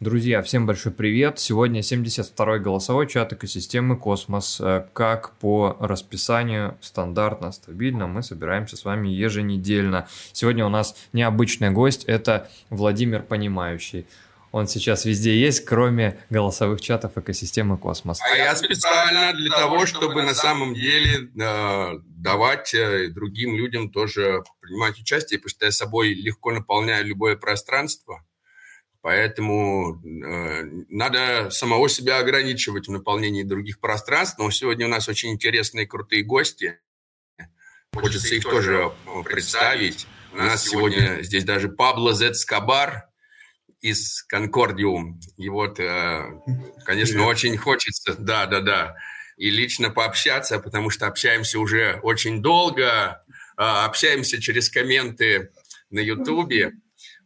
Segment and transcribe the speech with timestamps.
[0.00, 1.38] Друзья, всем большой привет!
[1.38, 4.58] Сегодня 72-й голосовой чат экосистемы Космос.
[4.58, 10.08] Э, как по расписанию стандартно, стабильно мы собираемся с вами еженедельно.
[10.32, 14.06] Сегодня у нас необычный гость, это Владимир Понимающий.
[14.52, 18.20] Он сейчас везде есть, кроме голосовых чатов экосистемы Космос.
[18.22, 24.44] А я специально для того, чтобы на самом деле э, давать э, другим людям тоже
[24.62, 28.24] принимать участие, потому что я собой легко наполняю любое пространство–
[29.02, 34.38] Поэтому э, надо самого себя ограничивать в наполнении других пространств.
[34.38, 36.78] Но сегодня у нас очень интересные, крутые гости.
[37.94, 38.92] Хочется их тоже
[39.24, 40.06] представить.
[40.32, 43.08] У нас сегодня здесь даже Пабло Зетскабар
[43.80, 45.18] из Конкордиум.
[45.38, 46.22] И вот, э,
[46.84, 48.96] конечно, очень хочется, да, да, да,
[49.36, 53.22] и лично пообщаться, потому что общаемся уже очень долго,
[53.56, 55.50] э, общаемся через комменты
[55.90, 56.74] на Ютубе.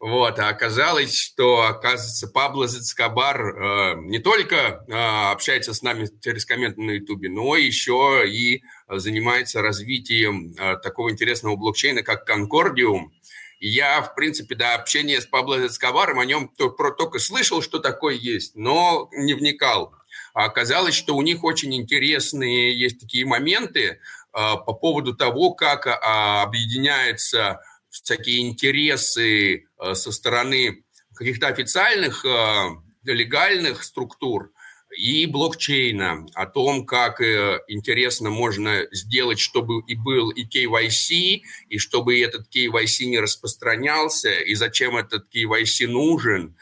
[0.00, 4.92] Вот, а оказалось, что, оказывается, Пабло Зацкабар э, не только э,
[5.32, 11.56] общается с нами через комменты на Ютубе, но еще и занимается развитием э, такого интересного
[11.56, 13.12] блокчейна, как Конкордиум.
[13.60, 18.56] Я, в принципе, до общения с Пабло Зацкабаром о нем только слышал, что такое есть,
[18.56, 19.95] но не вникал.
[20.34, 23.96] А оказалось, что у них очень интересные есть такие моменты э,
[24.32, 27.62] по поводу того, как э, объединяется
[28.02, 32.68] всякие интересы э, со стороны каких-то официальных э,
[33.04, 34.51] легальных структур
[34.96, 41.78] и блокчейна, о том, как э, интересно можно сделать, чтобы и был и KYC, и
[41.78, 46.56] чтобы этот KYC не распространялся, и зачем этот KYC нужен.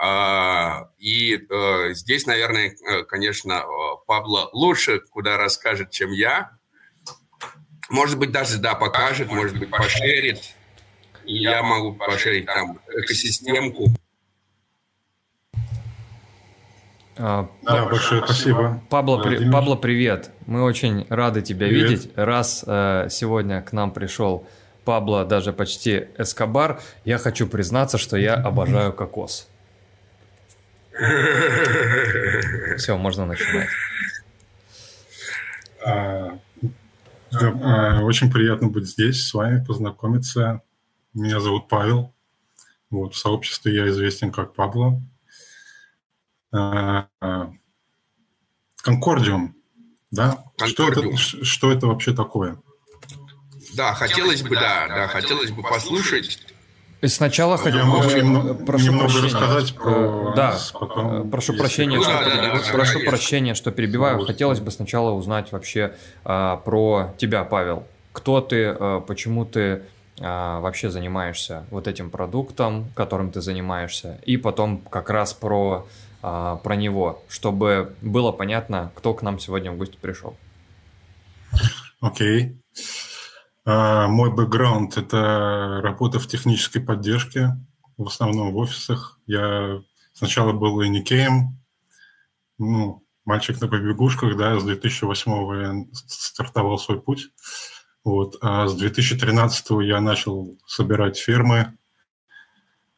[0.00, 1.40] А, и
[1.90, 2.76] здесь, наверное,
[3.08, 3.64] конечно,
[4.06, 6.52] Пабло лучше куда расскажет, чем я.
[7.90, 10.54] Может быть, даже, да, покажет, может быть, пошерит
[11.28, 13.92] и я могу пошерить там экосистемку.
[17.18, 18.80] А, да, большое спасибо.
[18.88, 20.30] Пабло, при, Пабло, привет.
[20.46, 21.90] Мы очень рады тебя привет.
[21.90, 22.12] видеть.
[22.16, 24.46] Раз э, сегодня к нам пришел
[24.84, 29.48] Пабло, даже почти Эскобар, я хочу признаться, что я обожаю кокос.
[32.78, 33.68] Все, можно начинать.
[35.84, 36.38] А,
[37.32, 40.62] да, а, очень приятно быть здесь, с вами познакомиться.
[41.14, 42.14] Меня зовут Павел.
[42.90, 45.02] Вот, в сообществе я известен как Пабло.
[46.52, 47.52] А, а,
[48.82, 49.54] Конкордиум,
[50.10, 50.44] да?
[50.56, 51.16] Конкордиум.
[51.16, 52.58] Что, это, что это вообще такое?
[53.74, 56.40] Да, хотелось бы, да, да, хотелось бы послушать.
[57.00, 59.26] И сначала я хотел могу немного, прошу немного прощения.
[59.26, 63.70] рассказать про э, да, потом, э, прошу прощения, что, да, да, да, прошу прощения, что
[63.70, 64.24] перебиваю.
[64.24, 65.94] Хотелось бы сначала узнать вообще
[66.24, 67.86] а, про тебя, Павел.
[68.12, 69.82] Кто ты, а, почему ты
[70.20, 75.86] а, вообще занимаешься вот этим продуктом, которым ты занимаешься, и потом как раз про,
[76.22, 80.36] а, про него, чтобы было понятно, кто к нам сегодня в гости пришел.
[82.00, 82.46] Окей.
[82.46, 82.56] Okay.
[83.68, 87.50] Uh, мой бэкграунд– это работа в технической поддержке,
[87.98, 89.18] в основном в офисах.
[89.26, 89.82] Я
[90.14, 91.60] сначала был иникеем,
[92.56, 97.28] ну, мальчик на побегушках, да, с 2008 я стартовал свой путь.
[98.08, 98.38] Вот.
[98.40, 101.76] А с 2013 я начал собирать фермы.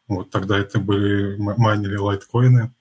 [0.07, 2.73] Вот тогда это были майнили лайткоины.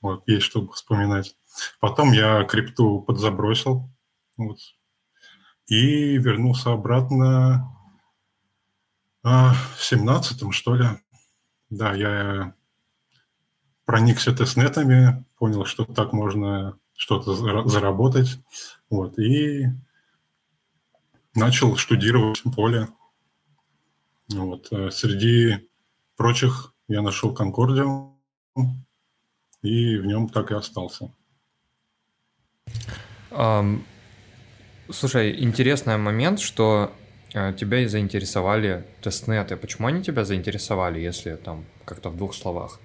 [0.00, 1.34] Вот, есть что вспоминать.
[1.80, 3.90] Потом я крипту подзабросил.
[4.36, 4.58] Вот,
[5.66, 7.76] и вернулся обратно
[9.24, 10.86] а, в семнадцатом, что ли.
[11.70, 12.54] Да, я
[13.84, 17.34] проникся тестнетами, понял, что так можно что-то
[17.68, 18.38] заработать.
[18.90, 19.72] Вот, и
[21.36, 22.88] начал штудировать поле.
[24.28, 24.68] Вот.
[24.72, 25.68] Э, среди
[26.16, 28.18] прочих я нашел Конкордиум,
[29.62, 31.12] и в нем так и остался.
[33.30, 33.82] Um,
[34.90, 36.92] слушай, интересный момент, что
[37.34, 39.56] uh, тебя и заинтересовали тестнеты.
[39.56, 42.80] Почему они тебя заинтересовали, если там как-то в двух словах?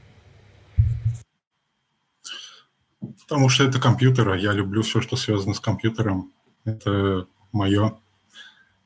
[3.22, 6.32] Потому что это компьютер, а я люблю все, что связано с компьютером.
[6.66, 8.01] Это мое.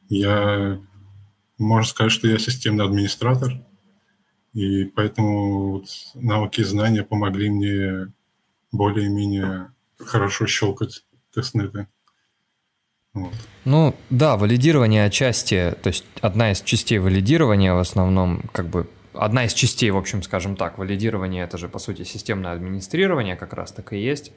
[0.10, 0.80] Я,
[1.58, 3.54] можно сказать, что я системный администратор,
[4.54, 8.14] и поэтому вот навыки и знания помогли мне
[8.72, 11.88] более-менее хорошо щелкать тестнеты.
[13.14, 13.34] Вот.
[13.64, 19.46] Ну да, валидирование отчасти, то есть одна из частей валидирования в основном, как бы одна
[19.46, 23.72] из частей, в общем, скажем так, валидирование это же по сути системное администрирование как раз
[23.72, 24.32] так и есть.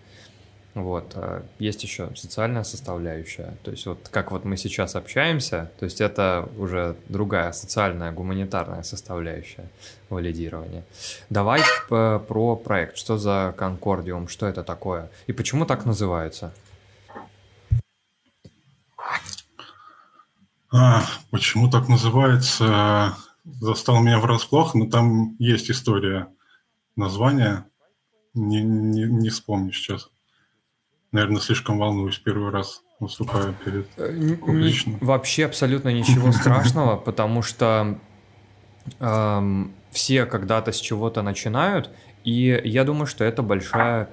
[0.82, 1.12] Вот.
[1.16, 3.56] А есть еще социальная составляющая.
[3.62, 8.82] То есть вот как вот мы сейчас общаемся, то есть это уже другая социальная, гуманитарная
[8.82, 9.68] составляющая
[10.08, 10.84] валидирования.
[11.30, 12.96] Давай про проект.
[12.96, 14.28] Что за Конкордиум?
[14.28, 15.10] Что это такое?
[15.26, 16.52] И почему так называется?
[20.70, 23.16] А, почему так называется?
[23.44, 26.28] Застал меня врасплох, но там есть история
[26.96, 27.66] названия.
[28.34, 30.10] Не, не, не вспомню сейчас.
[31.12, 34.98] Наверное, слишком волнуюсь первый раз выступаю перед э, публично.
[35.00, 37.98] Вообще абсолютно ничего страшного, потому что
[39.00, 41.90] эм, все когда-то с чего-то начинают,
[42.24, 44.10] и я думаю, что это большая,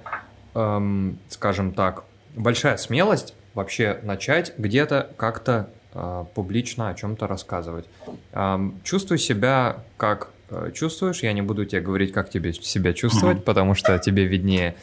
[0.54, 2.06] эм, скажем так,
[2.36, 7.86] большая смелость вообще начать где-то как-то э, публично о чем-то рассказывать.
[8.32, 13.44] Эм, чувствуй себя как э, чувствуешь, я не буду тебе говорить, как тебе себя чувствовать,
[13.44, 14.76] потому что тебе виднее,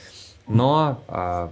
[0.46, 1.48] но э,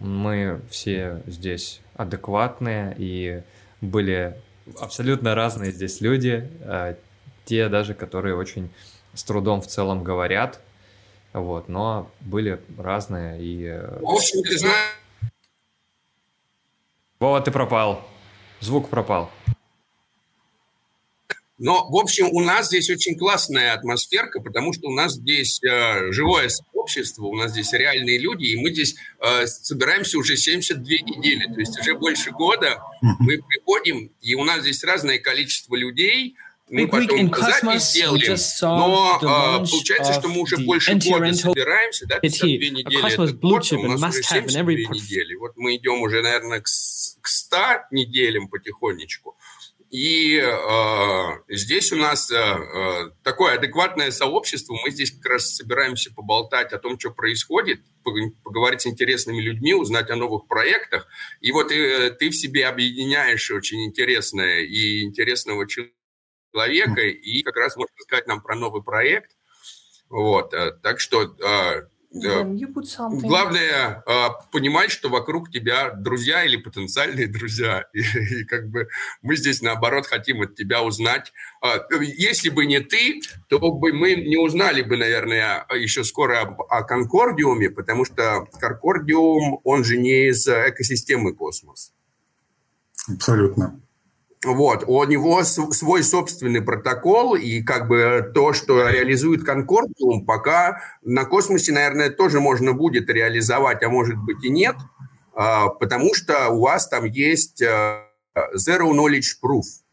[0.00, 3.42] мы все здесь адекватные и
[3.80, 4.40] были
[4.80, 6.96] абсолютно разные здесь люди, э,
[7.44, 8.70] те даже, которые очень
[9.14, 10.60] с трудом в целом говорят,
[11.32, 13.64] вот, но были разные и...
[13.64, 14.94] Э, в общем, ты знаешь...
[17.18, 18.06] Вова, ты пропал.
[18.60, 19.30] Звук пропал.
[21.58, 26.12] Но, в общем, у нас здесь очень классная атмосферка, потому что у нас здесь э,
[26.12, 26.48] живое
[26.88, 31.60] общество, у нас здесь реальные люди, и мы здесь э, собираемся уже 72 недели, то
[31.60, 36.34] есть уже больше года мы приходим, и у нас здесь разное количество людей,
[36.70, 42.46] мы потом запись сделали, но а, получается, что мы уже больше года собираемся, да, 52
[42.48, 45.34] недели это год, у нас уже 72 недели.
[45.36, 47.56] Вот мы идем уже, наверное, к, к 100
[47.90, 49.36] неделям потихонечку.
[49.90, 54.76] И э, здесь у нас э, такое адекватное сообщество.
[54.84, 60.10] Мы здесь как раз собираемся поболтать о том, что происходит, поговорить с интересными людьми, узнать
[60.10, 61.08] о новых проектах.
[61.40, 67.76] И вот э, ты в себе объединяешь очень интересное и интересного человека, и как раз
[67.76, 69.30] можешь рассказать нам про новый проект.
[70.10, 71.88] Вот, э, так что э,
[73.28, 77.84] Главное а, понимать, что вокруг тебя друзья или потенциальные друзья.
[77.92, 78.88] И, и как бы
[79.20, 81.32] мы здесь, наоборот, хотим от тебя узнать.
[81.62, 86.78] А, если бы не ты, то бы мы не узнали бы, наверное, еще скоро о,
[86.78, 91.92] о Конкордиуме, потому что Конкордиум, он же не из экосистемы космос.
[93.06, 93.80] Абсолютно.
[94.54, 101.24] Вот, у него свой собственный протокол, и как бы то, что реализует Конкордиум, пока на
[101.24, 104.76] космосе, наверное, тоже можно будет реализовать, а может быть и нет,
[105.34, 108.02] а, потому что у вас там есть э,
[108.54, 109.64] Zero Knowledge Proof–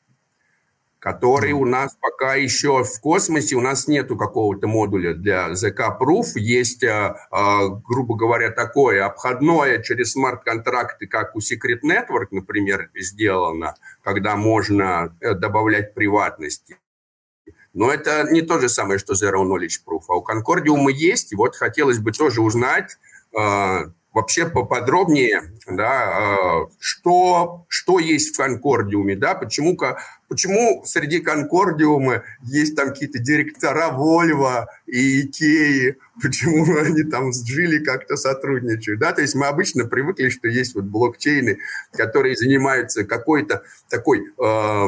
[1.05, 6.29] который у нас пока еще в космосе, у нас нету какого-то модуля для ZK Proof,
[6.33, 13.75] есть, а, а, грубо говоря, такое обходное через смарт-контракты, как у Secret Network, например, сделано,
[14.03, 16.79] когда можно э, добавлять приватности.
[17.75, 20.05] Но это не то же самое, что Zero Knowledge Proof.
[20.07, 22.97] А у Concordium есть, и вот хотелось бы тоже узнать,
[24.15, 29.77] вообще поподробнее, да, что, что есть в Конкордиуме, да, почему,
[30.27, 37.83] почему среди Конкордиума есть там какие-то директора Вольво и Икеи, почему они там с Джили
[37.83, 41.59] как-то сотрудничают, да, то есть мы обычно привыкли, что есть вот блокчейны,
[41.91, 44.87] которые занимаются какой-то такой э,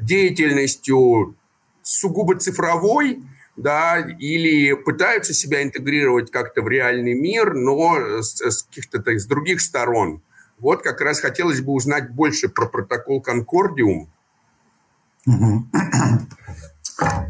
[0.00, 1.36] деятельностью
[1.82, 3.22] сугубо цифровой,
[3.56, 9.60] да, или пытаются себя интегрировать как-то в реальный мир, но с, с каких-то с других
[9.60, 10.22] сторон.
[10.58, 14.10] Вот как раз хотелось бы узнать больше про протокол Конкордиум.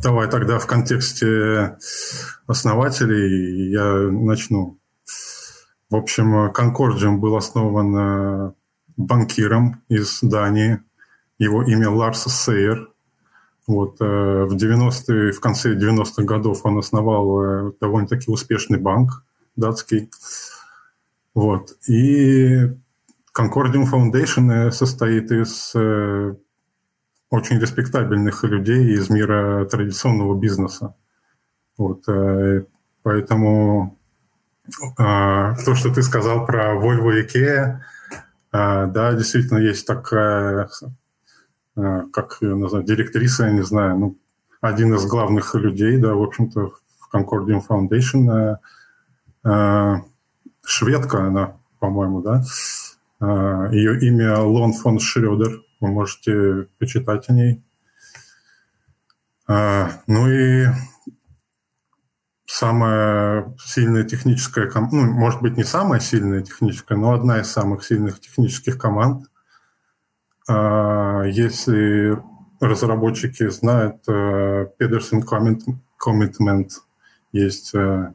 [0.02, 1.76] Давай тогда в контексте
[2.46, 4.78] основателей я начну.
[5.90, 8.52] В общем, Конкордиум был основан э,
[8.96, 10.80] банкиром из Дании.
[11.38, 12.90] Его имя Ларс Сейер.
[13.66, 19.24] Вот, э, в 90 в конце 90-х годов он основал э, довольно-таки успешный банк
[19.56, 20.10] датский.
[21.34, 21.72] Вот.
[21.86, 22.70] И
[23.36, 25.74] Concordium Foundation состоит из
[27.30, 30.94] очень респектабельных людей из мира традиционного бизнеса.
[31.76, 32.04] Вот,
[33.02, 33.96] поэтому
[34.96, 37.78] то, что ты сказал про Volvo и IKEA,
[38.50, 40.68] да, действительно есть такая
[41.78, 44.16] Э, как ее назвать, директриса, я не знаю, ну,
[44.60, 48.58] один из главных людей, да, в общем-то, в Concordium Foundation,
[49.44, 50.00] э, э,
[50.64, 52.42] шведка она, по-моему, да,
[53.72, 57.62] ее имя Лон фон Шредер, вы можете почитать о ней.
[59.48, 60.66] Ну и
[62.58, 68.20] самая сильная техническая ну, может быть, не самая сильная техническая, но одна из самых сильных
[68.20, 69.26] технических команд.
[70.48, 72.18] А, если
[72.60, 75.22] разработчики знают э, Pedersen
[76.04, 76.70] Commitment,
[77.32, 78.14] есть э,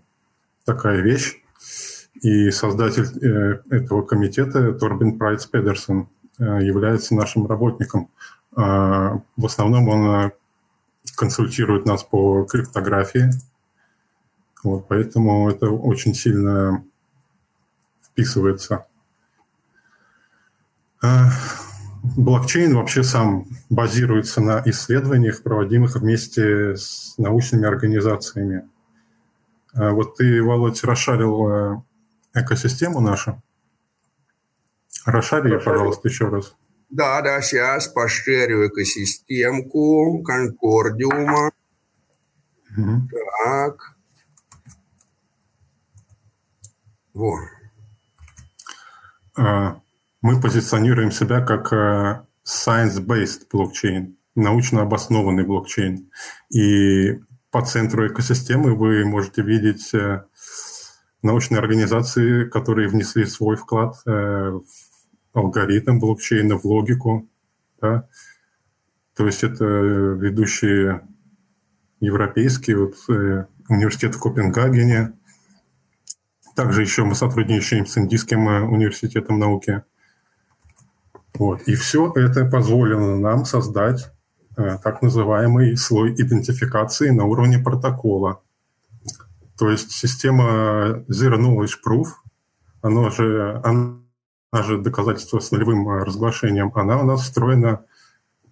[0.65, 1.35] такая вещь,
[2.21, 6.09] и создатель э, этого комитета Торбин Прайц Педерсон
[6.39, 8.09] является нашим работником.
[8.55, 10.31] А, в основном он
[11.15, 13.29] консультирует нас по криптографии,
[14.63, 16.83] вот, поэтому это очень сильно
[18.01, 18.85] вписывается.
[21.01, 21.31] А,
[22.03, 28.69] блокчейн вообще сам базируется на исследованиях, проводимых вместе с научными организациями.
[29.73, 31.81] А вот ты, Володь, расшарил э,
[32.35, 33.41] экосистему нашу.
[35.05, 36.55] Расшари ее, пожалуйста, еще раз.
[36.89, 41.51] Да, да, сейчас пошарю экосистемку конкордиума.
[42.77, 43.09] Угу.
[43.43, 43.95] Так.
[47.13, 47.39] Вот.
[49.37, 49.79] А,
[50.21, 56.09] мы позиционируем себя как э, science-based блокчейн, научно обоснованный блокчейн.
[56.49, 57.19] И
[57.51, 60.23] по центру экосистемы вы можете видеть э,
[61.21, 64.92] научные организации, которые внесли свой вклад э, в
[65.33, 67.27] алгоритм блокчейна, в логику.
[67.81, 68.07] Да?
[69.15, 71.07] То есть это ведущие
[71.99, 72.95] европейские, вот,
[73.69, 75.13] университет в Копенгагене,
[76.55, 79.83] также еще мы сотрудничаем с Индийским э, университетом науки.
[81.33, 81.61] Вот.
[81.63, 84.11] И все это позволило нам создать
[84.55, 88.41] э, так называемый слой идентификации на уровне протокола.
[89.57, 92.07] То есть система Zero Knowledge Proof,
[92.81, 94.02] она же, она
[94.61, 97.85] же доказательство с нулевым э, разглашением, она у нас встроена,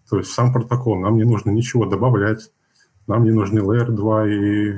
[0.09, 2.51] то есть сам протокол, нам не нужно ничего добавлять,
[3.05, 4.73] нам не нужны Layer 2 и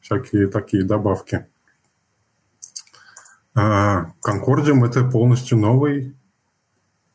[0.00, 1.46] всякие такие добавки.
[3.54, 6.14] Конкордиум– это полностью новый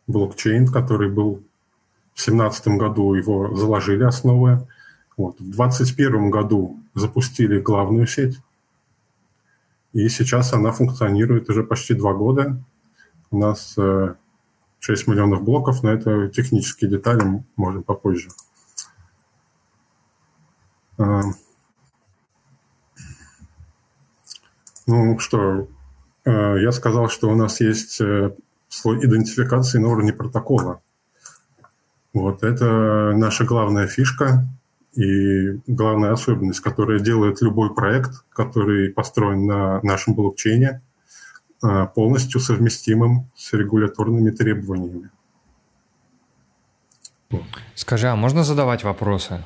[0.07, 1.43] блокчейн, который был
[2.13, 4.67] в 2017 году, его заложили основы.
[5.17, 5.39] Вот.
[5.39, 8.39] В 2021 году запустили главную сеть,
[9.93, 12.63] и сейчас она функционирует уже почти два года.
[13.33, 18.29] У нас 6 э, миллионов блоков, но это технические детали, можем попозже.
[20.97, 21.23] А,
[24.85, 25.67] ну что,
[26.25, 28.33] Э, я сказал, что у нас есть э,
[28.69, 30.81] слой идентификации на уровне протокола.
[32.13, 34.45] Вот это наша главная фишка
[34.95, 40.92] и главная особенность, которая делает любой проект, который построен на нашем блокчейне, э,
[41.95, 45.09] полностью совместимым с регуляторными требованиями.
[47.75, 49.43] Скажи, а можно задавать вопросы?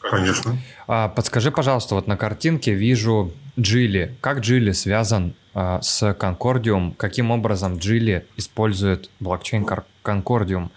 [0.00, 0.56] Конечно.
[0.86, 4.16] А, подскажи, пожалуйста, вот на картинке вижу Джили.
[4.20, 6.92] Как Джили связан а, с Конкордиум?
[6.92, 9.66] Каким образом Джили использует блокчейн
[10.02, 10.70] Конкордиум?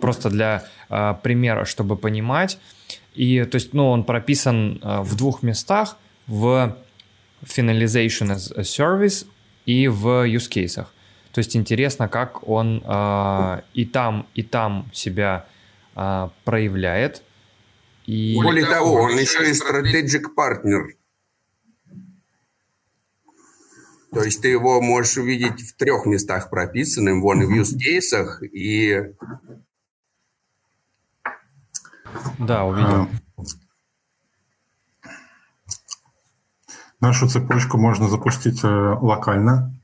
[0.00, 2.58] Просто для а, примера, чтобы понимать.
[3.14, 6.76] И, то есть, ну, он прописан а, в двух местах, в
[7.44, 9.26] Finalization as a Service
[9.66, 10.86] и в use cases.
[11.32, 15.46] То есть интересно, как он э, и там, и там себя
[15.94, 17.22] э, проявляет.
[18.06, 18.34] И...
[18.42, 20.96] Более того, он еще и стратегик партнер.
[24.10, 28.42] То есть ты его можешь увидеть в трех местах прописанным, вон и в use кейсах,
[28.42, 29.12] и...
[32.38, 33.02] Да, увидел.
[33.02, 33.08] А,
[37.00, 39.74] нашу цепочку можно запустить э, локально,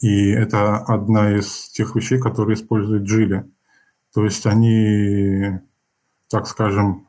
[0.00, 3.48] и это одна из тех вещей, которые используют Джили.
[4.12, 5.60] То есть они,
[6.28, 7.06] так скажем,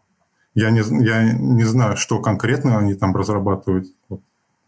[0.53, 3.87] я не, я не знаю, что конкретно они там разрабатывают,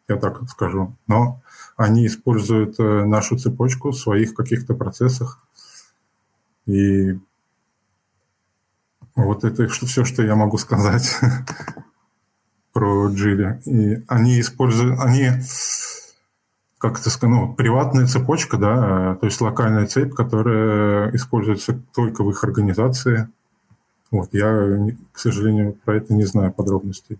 [0.07, 1.41] я так скажу, но
[1.77, 5.39] они используют э, нашу цепочку в своих каких-то процессах.
[6.65, 7.19] И
[9.15, 11.17] вот это все, что я могу сказать
[12.75, 13.59] про Джили.
[13.65, 15.31] И они используют, они,
[16.77, 22.29] как это сказать, ну, приватная цепочка, да, то есть локальная цепь, которая используется только в
[22.29, 23.27] их организации–
[24.15, 27.17] вот, я, к сожалению, про это не знаю подробностей.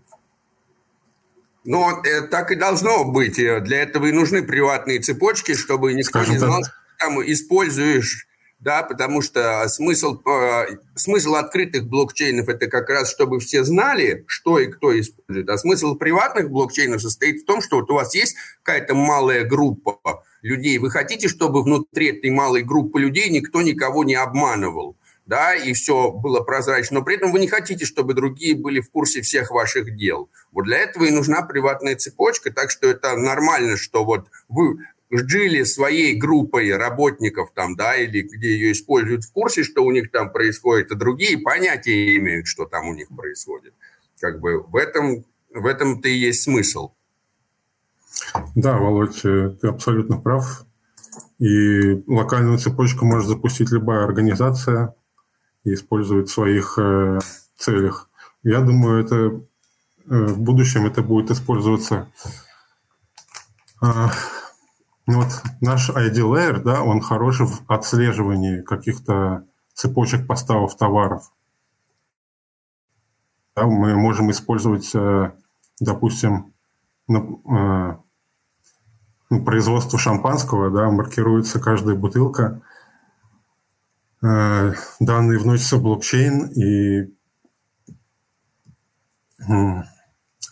[1.63, 3.39] Ну, э, так и должно быть.
[3.39, 6.71] Э, для этого и нужны приватные цепочки, чтобы никто Скажем не знал, так.
[6.71, 8.27] что там используешь,
[8.65, 14.57] да, потому что смысл, э, смысл открытых блокчейнов– это как раз, чтобы все знали, что
[14.57, 15.47] и кто использует.
[15.49, 19.99] А смысл приватных блокчейнов состоит в том, что вот у вас есть какая-то малая группа
[20.41, 24.95] людей, вы хотите, чтобы внутри этой малой группы людей никто никого не обманывал.
[25.27, 28.89] да, и все было прозрачно, но при этом вы не хотите, чтобы другие были в
[28.91, 30.29] курсе всех ваших дел.
[30.51, 35.63] Вот для этого и нужна приватная цепочка, так что это нормально, что вот вы жили
[35.63, 40.31] своей группой работников там, да, или где ее используют в курсе, что у них там
[40.31, 43.73] происходит, а другие понятия имеют, что там у них происходит.
[44.19, 46.91] Как бы в этом, в этом-то и есть смысл.
[48.55, 50.65] Да, Володь, ты абсолютно прав.
[51.37, 54.95] И локальную цепочку может запустить любая организация
[55.65, 57.19] и использовать в своих э,
[57.57, 58.09] целях.
[58.43, 59.31] Я думаю, это э,
[60.07, 62.09] в будущем это будет использоваться.
[63.81, 64.07] Э,
[65.07, 71.31] ну вот наш ID Layer, да, он хорош в отслеживании каких-то цепочек поставок товаров.
[73.55, 75.31] Да, мы можем использовать, э,
[75.79, 76.53] допустим,
[77.07, 77.13] э,
[79.29, 82.61] ну, производство шампанского, да, маркируется каждая бутылка,
[84.23, 87.13] э, данные вносятся в блокчейн, и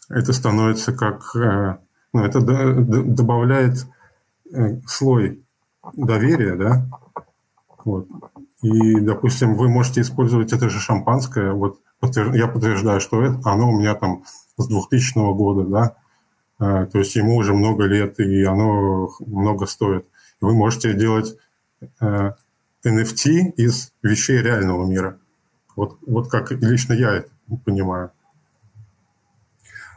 [0.10, 3.88] это становится как, ну, это добавляет
[4.86, 5.44] слой
[5.94, 6.86] доверия, да,
[7.84, 8.08] вот.
[8.62, 11.80] И, допустим, вы можете использовать это же шампанское, вот
[12.34, 14.24] я подтверждаю, что это, оно у меня там
[14.58, 15.96] с 2000 года, да,
[16.60, 20.06] а, то есть ему уже много лет, и оно много стоит.
[20.40, 21.36] Вы можете делать
[22.02, 25.18] NFT э, из вещей реального мира.
[25.76, 27.30] Вот, вот как лично я это
[27.66, 28.12] понимаю.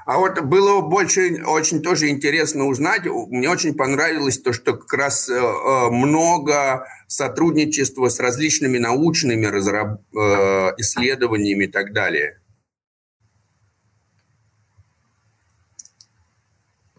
[0.06, 3.06] А вот было больше очень тоже интересно узнать.
[3.06, 10.00] Мне очень понравилось то, что как раз э, э, много сотрудничества с различными научными разраб...
[10.78, 12.38] исследованиями и так далее.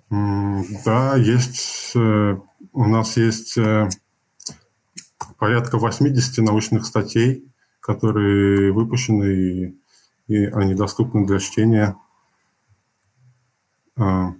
[0.10, 2.38] Да, есть, э,
[2.74, 3.88] у нас есть э,
[5.38, 7.46] порядка 80 научных статей,
[7.80, 9.78] которые выпущены, и,
[10.28, 11.96] и они доступны для чтения.
[13.98, 14.34] А,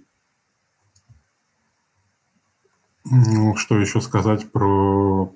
[3.04, 5.32] ну, что еще сказать про...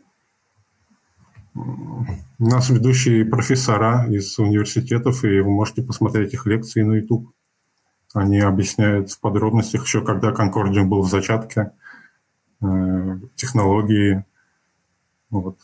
[1.54, 7.30] У нас ведущие профессора из университетов, и вы можете посмотреть их лекции на YouTube.
[8.14, 11.72] Они объясняют в подробностях еще, когда Конкордиум был в зачатке,
[12.62, 14.24] э, технологии.
[15.30, 15.56] Вот.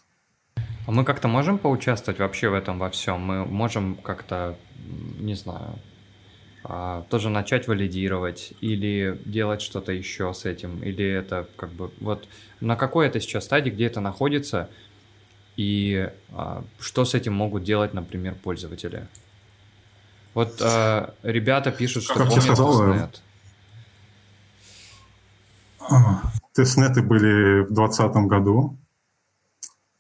[0.87, 3.21] А мы как-то можем поучаствовать вообще в этом во всем?
[3.21, 4.59] Мы можем как-то,
[5.19, 5.79] не знаю,
[6.65, 10.83] а, тоже начать валидировать или делать что-то еще с этим?
[10.83, 12.27] Или это как бы вот
[12.61, 14.69] на какой это сейчас стадии, где это находится?
[15.57, 19.07] И а, что с этим могут делать, например, пользователи?
[20.35, 23.23] Вот э, ребята пишут, что как помнят тестнет.
[26.53, 28.79] Тестнеты были в 2020 году.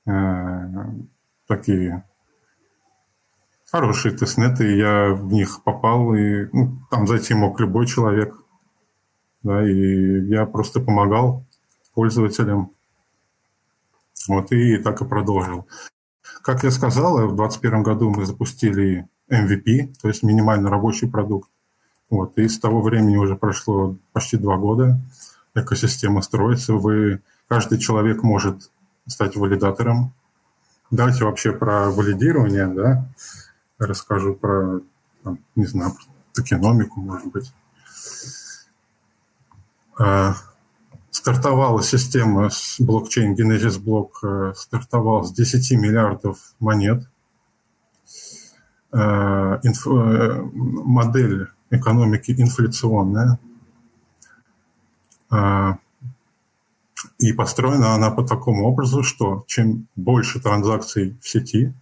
[0.06, 0.68] Э,
[1.48, 2.04] такие
[3.70, 4.76] хорошие тестнеты.
[4.76, 8.34] Я в них попал, и ну, там зайти мог любой человек.
[9.42, 11.44] Да, и я просто помогал
[11.94, 12.72] пользователям.
[14.26, 15.66] Вот, и так и продолжил.
[16.42, 21.50] Как я сказал, в 2021 году мы запустили MVP, то есть минимально рабочий продукт.
[22.10, 22.36] Вот.
[22.38, 24.98] И с того времени уже прошло почти два года.
[25.54, 26.74] Экосистема строится.
[26.74, 28.70] Вы, каждый человек может
[29.06, 30.12] стать валидатором.
[30.90, 33.06] Давайте вообще про валидирование, да,
[33.78, 34.80] расскажу про,
[35.22, 35.92] там, не знаю,
[36.34, 37.52] токеномику, может быть.
[39.98, 40.34] А,
[41.10, 47.08] стартовала система с блокчейн Genesis Block, э, стартовал с 10 миллиардов монет–
[48.90, 53.38] Э, инф, э, модель экономики инфляционная.
[55.30, 55.74] Э,
[57.18, 61.74] и построена она по такому образу, что чем больше транзакций в сети,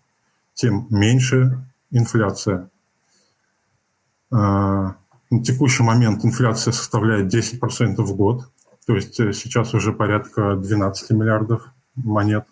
[0.55, 2.71] тем меньше инфляция.
[4.31, 4.97] На
[5.45, 8.51] текущий момент инфляция составляет 10% в год,
[8.87, 12.47] то есть сейчас уже порядка 12 миллиардов монет.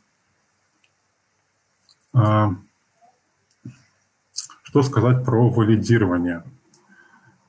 [4.74, 6.42] Что сказать про валидирование?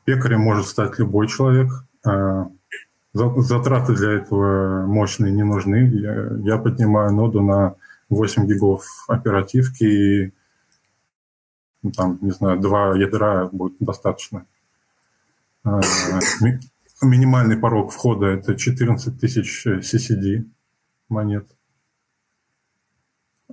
[0.03, 1.71] Пекарем может стать любой человек.
[2.05, 2.47] А,
[3.15, 5.89] затраты для этого мощные не нужны.
[6.43, 7.75] Я, поднимаю ноду на
[8.09, 10.33] 8 гигов оперативки и
[11.85, 14.47] ну, там, не знаю, два ядра будет достаточно.
[15.63, 15.81] А,
[17.03, 20.49] минимальный порог входа– это 14 тысяч CCD
[21.09, 21.47] монет.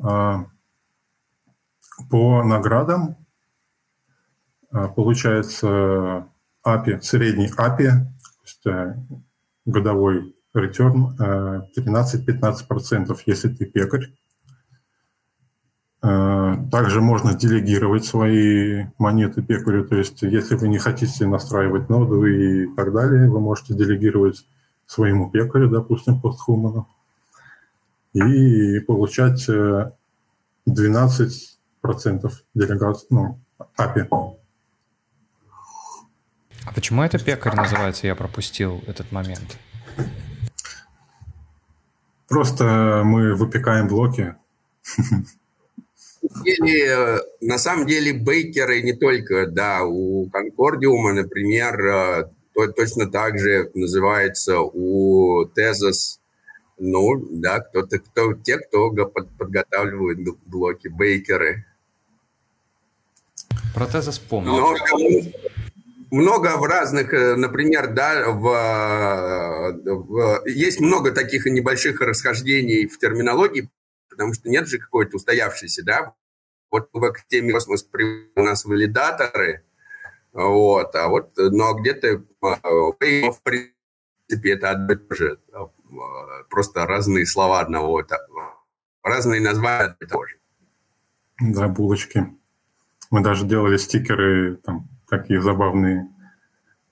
[0.01, 0.47] А,
[2.09, 3.17] по наградам
[4.71, 6.27] а, получается
[6.67, 8.97] API, средний API, то есть э,
[9.67, 11.19] годовой return
[11.77, 14.11] 13-15%, э, если ты пекарь.
[16.03, 22.25] Э, также можно делегировать свои монеты пекарю, то есть если вы не хотите настраивать ноду
[22.25, 24.45] и так далее, вы можете делегировать
[24.87, 26.89] своему пекарю, допустим, постхуману,
[28.15, 29.93] и получать 12%
[32.55, 33.39] делегации, ну,
[33.79, 34.09] API.
[36.65, 38.09] А почему это пекарь называется?
[38.09, 39.57] Я пропустил этот момент.
[42.29, 44.35] Просто мы выпекаем блоки.
[46.45, 53.39] Деле, на самом деле бейкеры не только, да, у Конкордиума, например, э, то, точно так
[53.39, 56.21] же называется у Тезос,
[56.79, 61.65] ну, да, кто-то, кто, те, кто подготавливают блоки, бейкеры.
[63.75, 64.53] Про Тезос помню.
[64.53, 64.77] Но,
[66.13, 73.71] много в разных, э, например, да, в, в, есть много таких небольших расхождений в терминологии,
[74.13, 76.15] потому что нет же какой-то устоявшейся, да.
[76.71, 77.89] Вот в теме космос
[78.37, 79.65] у нас валидаторы,
[80.33, 82.97] вот, а вот, но где-то, а, в
[83.43, 85.69] принципе, это одно и то же, а,
[86.49, 88.03] просто разные слова одного,
[89.03, 90.37] разные названия того же.
[91.41, 92.27] Да, булочки.
[93.11, 96.09] Мы даже делали стикеры там такие забавные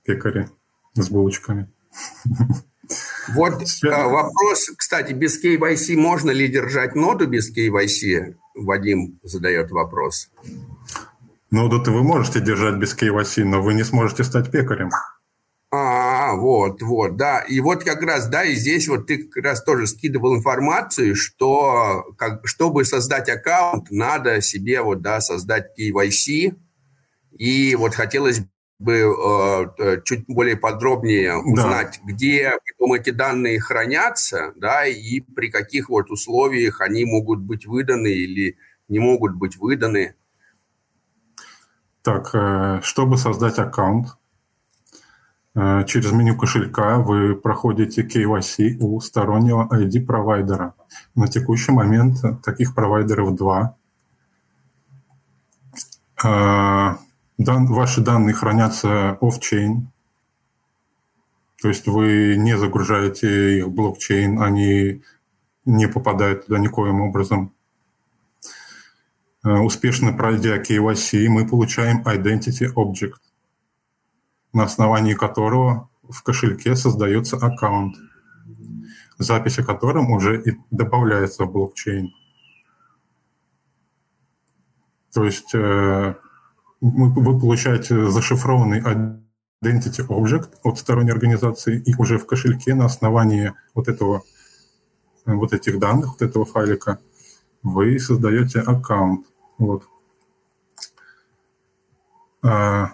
[0.02, 0.48] пекари
[0.94, 1.70] с булочками.
[3.34, 8.34] Вот а, вопрос, кстати, без KYC можно ли держать ноду без KYC?
[8.54, 10.30] Вадим задает вопрос.
[11.50, 14.90] Ноду-то вы можете держать без KYC, но вы не сможете стать пекарем.
[15.72, 17.40] А, вот, вот, да.
[17.40, 22.06] И вот как раз, да, и здесь вот ты как раз тоже скидывал информацию, что
[22.18, 26.56] как, чтобы создать аккаунт, надо себе вот, да, создать KYC,
[27.38, 28.42] и вот хотелось
[28.80, 32.12] бы э, э, чуть более подробнее узнать, да.
[32.12, 38.08] где потом эти данные хранятся, да, и при каких вот условиях они могут быть выданы
[38.08, 38.56] или
[38.88, 40.14] не могут быть выданы.
[42.02, 44.16] Так, э, чтобы создать аккаунт,
[45.54, 50.72] э, через меню кошелька вы проходите KYC у стороннего ID-провайдера.
[51.14, 53.76] На текущий момент таких провайдеров два
[57.44, 59.86] дан, ваши данные хранятся off-chain,
[61.62, 65.02] то есть вы не загружаете их в блокчейн, они
[65.64, 67.54] не попадают туда никоим образом.
[69.44, 73.20] Э, успешно пройдя KYC, мы получаем Identity Object,
[74.52, 77.96] на основании которого в кошельке создается аккаунт,
[79.18, 82.10] запись о котором уже и добавляется в блокчейн.
[85.12, 86.14] То есть э,
[86.80, 88.80] вы получаете зашифрованный
[89.62, 94.22] identity object от сторонней организации, и уже в кошельке на основании вот этого
[95.26, 96.98] вот этих данных, вот этого файлика,
[97.62, 99.26] вы создаете аккаунт.
[99.58, 99.84] Вот.
[102.42, 102.92] А,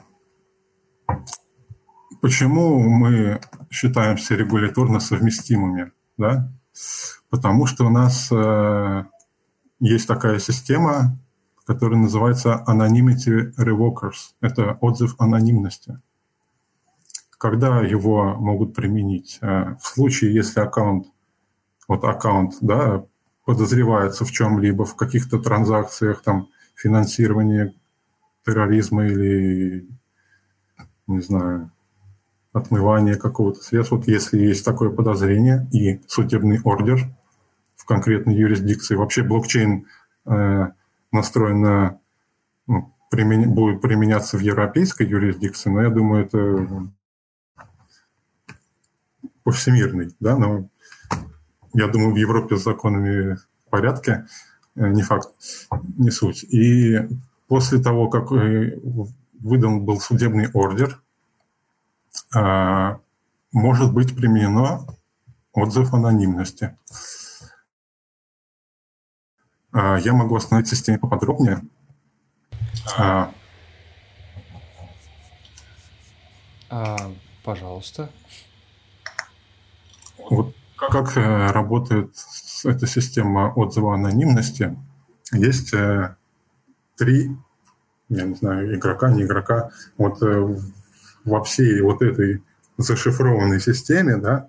[2.21, 5.93] почему мы считаемся регуляторно совместимыми?
[6.19, 6.51] Да?
[7.31, 9.05] Потому что у нас э,
[9.79, 11.19] есть такая система,
[11.67, 14.35] который называется Anonymity Revokers.
[14.41, 15.99] Это отзыв анонимности.
[17.39, 19.39] Когда его могут применить?
[19.43, 21.09] Э, в случае, если аккаунт,
[21.89, 23.05] вот аккаунт, да,
[23.45, 27.75] подозревается в чем-либо, в каких-то транзакциях, там, финансирование
[28.45, 29.89] терроризма или,
[31.07, 31.71] не знаю,
[32.53, 33.97] отмывание какого-то средства.
[33.97, 37.09] Вот если есть такое подозрение и судебный ордер
[37.75, 39.87] в конкретной юрисдикции, вообще блокчейн
[40.27, 40.69] э,
[41.17, 41.99] настроен на
[42.67, 43.53] ну, примен...
[43.53, 46.91] будет применяться в европейской юрисдикции, но я думаю, это
[49.43, 50.69] повсемирный, да, но
[51.73, 53.37] я думаю, в Европе с законами
[53.71, 54.27] порядке,
[54.75, 55.29] э, не факт,
[55.99, 56.45] не суть.
[56.45, 56.97] И
[57.49, 58.79] после того, как э,
[59.41, 61.01] выдан был судебный ордер,
[62.35, 62.99] а,
[63.53, 64.87] может быть применено
[65.53, 66.77] отзыв анонимности.
[69.79, 71.61] А, я могу остановить системе поподробнее.
[72.97, 73.31] А,
[76.71, 77.13] а,
[77.45, 78.09] пожалуйста.
[80.31, 82.11] Вот как э, работает
[82.65, 84.75] эта система отзыва анонимности?
[85.33, 86.17] Есть э,
[86.97, 87.37] три,
[88.09, 89.73] я не знаю, игрока, не игрока.
[89.99, 90.59] Вот э,
[91.27, 92.43] во всей вот этой
[92.79, 94.49] зашифрованной системе, да,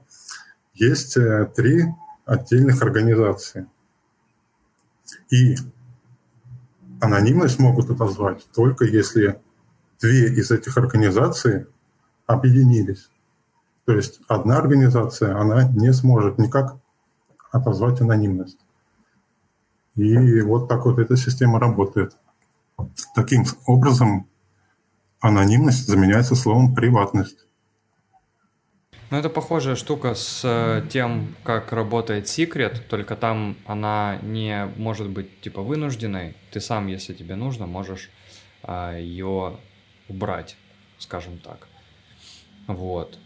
[0.73, 1.17] есть
[1.55, 1.83] три
[2.25, 3.67] отдельных организации–
[5.29, 5.55] и
[6.99, 9.39] анонимность могут отозвать только если
[10.01, 11.67] две из этих организаций
[12.25, 13.09] объединились.
[13.85, 16.77] То есть одна организация, она не сможет никак
[17.51, 18.59] отозвать анонимность.
[19.95, 22.15] И вот так вот эта система работает.
[23.15, 24.27] Таким образом,
[25.19, 27.46] анонимность заменяется словом приватность.
[29.09, 35.07] Ну, это похожая штука с э, тем, как работает Secret, только там она не может
[35.07, 36.35] быть типа вынужденной.
[36.51, 38.09] Ты сам, если тебе нужно, можешь
[38.63, 39.57] а, ее
[40.09, 40.57] убрать,
[40.97, 41.69] скажем так.
[42.67, 43.17] Вот.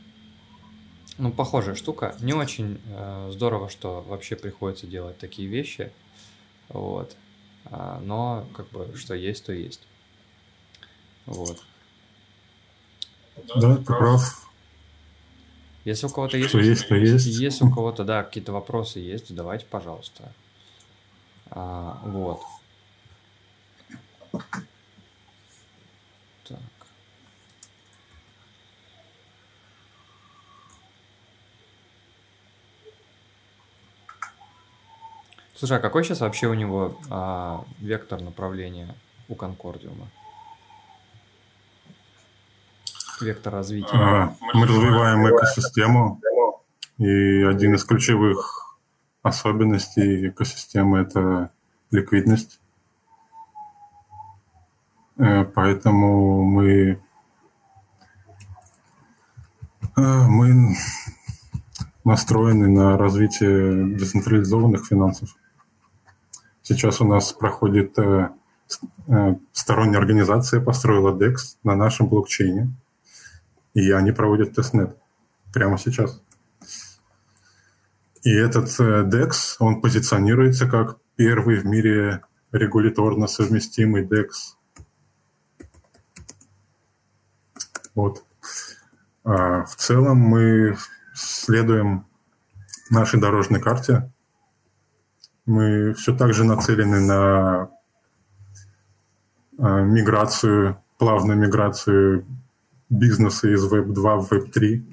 [1.18, 2.16] Ну, похожая штука.
[2.20, 5.92] Не очень э, здорово, что вообще приходится делать такие вещи.
[6.70, 7.16] Вот.
[7.66, 9.82] А, но, как бы, что есть, то есть.
[11.26, 11.60] Вот.
[13.56, 14.51] Да, ты прав.
[15.84, 17.26] Если у кого-то есть, есть, то есть.
[17.26, 20.32] Если у кого-то, да, какие-то вопросы есть, давайте, пожалуйста.
[21.50, 22.42] А, вот.
[26.48, 26.60] Так.
[35.56, 38.96] Слушай, а какой сейчас вообще у него а, вектор направления
[39.28, 40.10] у Конкордиума?
[43.22, 44.36] Вектор развития?
[44.54, 46.20] Мы развиваем экосистему,
[46.98, 48.78] и один из ключевых
[49.24, 51.52] особенностей экосистемы– это
[51.90, 52.60] ликвидность.
[55.18, 57.00] Э, поэтому мы,
[59.96, 60.76] э, мы
[62.04, 65.36] настроены на развитие децентрализованных финансов.
[66.62, 68.30] Сейчас у нас проходит э,
[69.52, 72.72] сторонняя организация построила DEX на нашем блокчейне–
[73.74, 74.98] и они проводят тестнет
[75.54, 76.22] прямо сейчас.
[78.24, 84.28] И этот э, DEX, он позиционируется как первый в мире регуляторно совместимый DEX.
[87.96, 88.24] Вот.
[89.24, 90.78] А в целом мы
[91.14, 92.06] следуем
[92.90, 94.12] нашей дорожной карте.
[95.46, 97.70] Мы все так же нацелены на
[99.58, 102.26] а, миграцию, плавную миграцию
[102.92, 104.84] бизнеса из Web2 в Web3.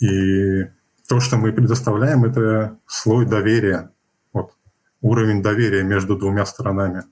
[0.00, 0.64] И
[1.08, 3.90] то, что мы предоставляем, это слой доверия,
[4.32, 4.52] вот,
[5.00, 7.04] уровень доверия между двумя сторонами.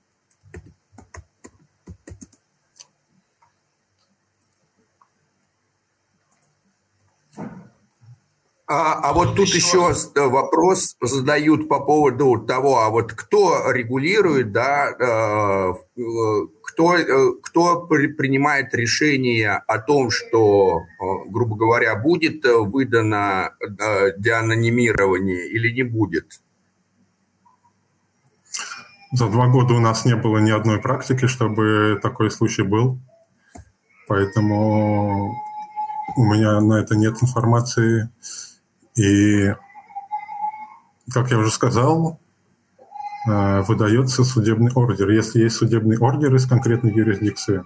[8.68, 14.90] А, а вот тут еще вопрос задают по поводу того, а вот кто регулирует, да,
[14.90, 20.80] э, э, кто, э, кто принимает решение о том, что,
[21.28, 23.52] грубо говоря, будет выдано
[24.18, 26.40] для анонимирования или не будет?
[29.12, 32.98] За два года у нас не было ни одной практики, чтобы такой случай был.
[34.08, 35.32] Поэтому
[36.16, 38.10] у меня на это нет информации.
[38.96, 39.54] И,
[41.12, 42.18] как я уже сказал,
[43.28, 45.10] э, выдается судебный ордер.
[45.10, 47.62] Если есть судебный ордер из конкретной юрисдикции,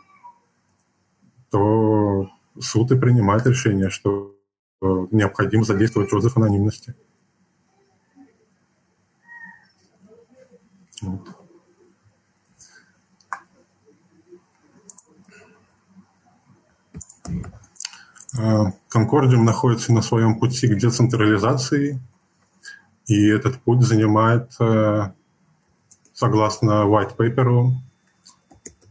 [1.51, 4.35] то суд и принимает решение, что
[4.83, 6.95] э, необходимо задействовать отзыв анонимности.
[11.01, 11.40] Вот.
[18.89, 22.01] Конкордиум находится на своем пути к децентрализации,
[23.07, 25.11] и этот путь занимает, э,
[26.15, 27.73] согласно white paper,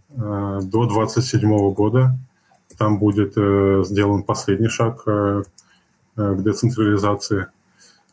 [0.10, 2.18] э, до 2027 года.
[2.78, 5.46] Там будет э, сделан последний шаг к
[6.16, 7.48] децентрализации.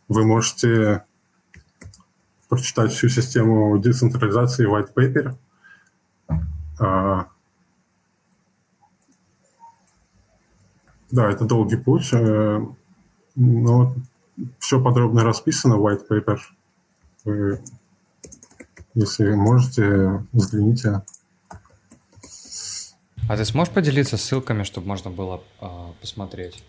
[0.08, 1.02] Вы можете
[2.48, 5.34] прочитать всю систему децентрализации white paper.
[11.16, 12.60] Да, это долгий путь, э,
[13.36, 13.94] но
[14.58, 16.38] все подробно расписано в white paper.
[17.24, 17.58] Вы,
[18.92, 21.00] если можете, взгляните.
[23.30, 25.66] А ты сможешь поделиться ссылками, чтобы можно было э,
[26.02, 26.62] посмотреть?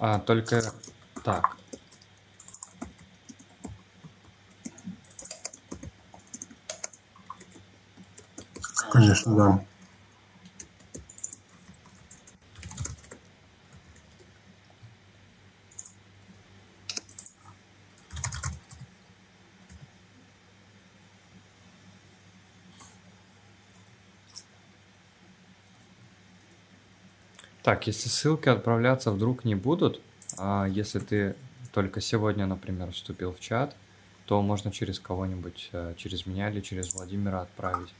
[0.00, 0.72] А, только
[1.22, 1.56] так.
[8.90, 9.67] Конечно, да.
[27.68, 30.00] Так, если ссылки отправляться вдруг не будут,
[30.38, 31.36] а если ты
[31.70, 33.76] только сегодня, например, вступил в чат,
[34.24, 37.92] то можно через кого-нибудь, э, через меня или через Владимира отправить.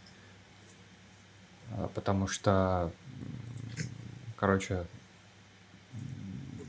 [1.72, 2.90] А, потому что,
[4.36, 4.86] короче,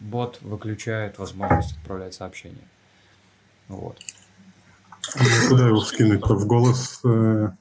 [0.02, 2.68] бот выключает возможность отправлять сообщения.
[3.70, 3.98] Вот.
[5.48, 6.22] Куда его скинуть?
[6.22, 7.00] В голос?
[7.06, 7.52] Э,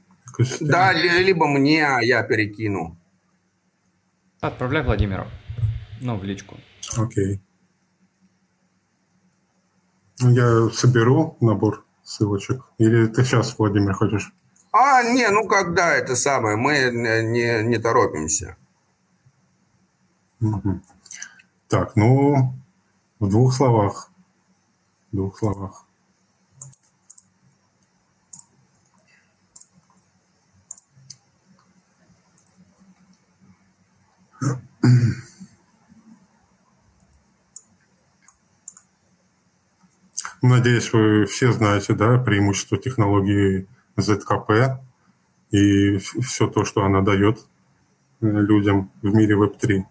[0.58, 2.97] да, либо мне, а я перекину.
[4.40, 5.26] Отправляй Владимиру.
[6.00, 6.56] Ну, в личку.
[6.96, 7.40] Окей.
[10.20, 12.64] Ну, я соберу набор ссылочек.
[12.78, 14.32] Или ты сейчас, Владимир, хочешь?
[14.72, 18.56] А, не, ну когда это самое, мы не, не торопимся.
[20.40, 20.80] Угу.
[21.68, 22.54] Так, ну,
[23.18, 24.10] в двух словах.
[25.10, 25.84] В двух словах.
[40.42, 44.78] Надеюсь, вы все знаете да, преимущество технологии ZKP
[45.50, 47.40] и все то, что она дает
[48.20, 49.82] людям в мире Web3.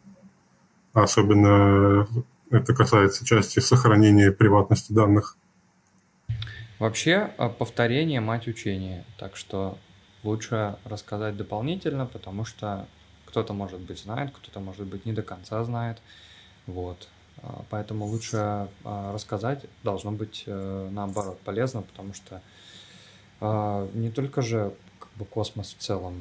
[0.93, 2.07] Особенно
[2.49, 5.38] это касается части сохранения приватности данных.
[6.79, 9.03] Вообще, а, повторение– мать учения.
[9.17, 9.77] Так что
[10.23, 12.88] лучше рассказать дополнительно, потому что
[13.28, 15.98] кто-то, может быть, знает, кто-то, может быть, не до конца знает.
[16.66, 17.08] Вот.
[17.44, 22.42] А, поэтому лучше а, рассказать должно быть э, наоборот полезно, потому что
[23.40, 26.16] а, не только же как бы космос в целом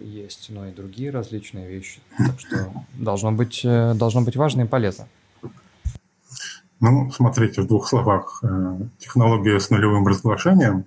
[0.00, 2.00] есть, но и другие различные вещи.
[2.16, 5.06] Так что должно быть, э, должно быть важно и полезно.
[6.80, 8.40] Ну, смотрите, в двух словах.
[8.42, 10.84] Э, технология с нулевым разглашением,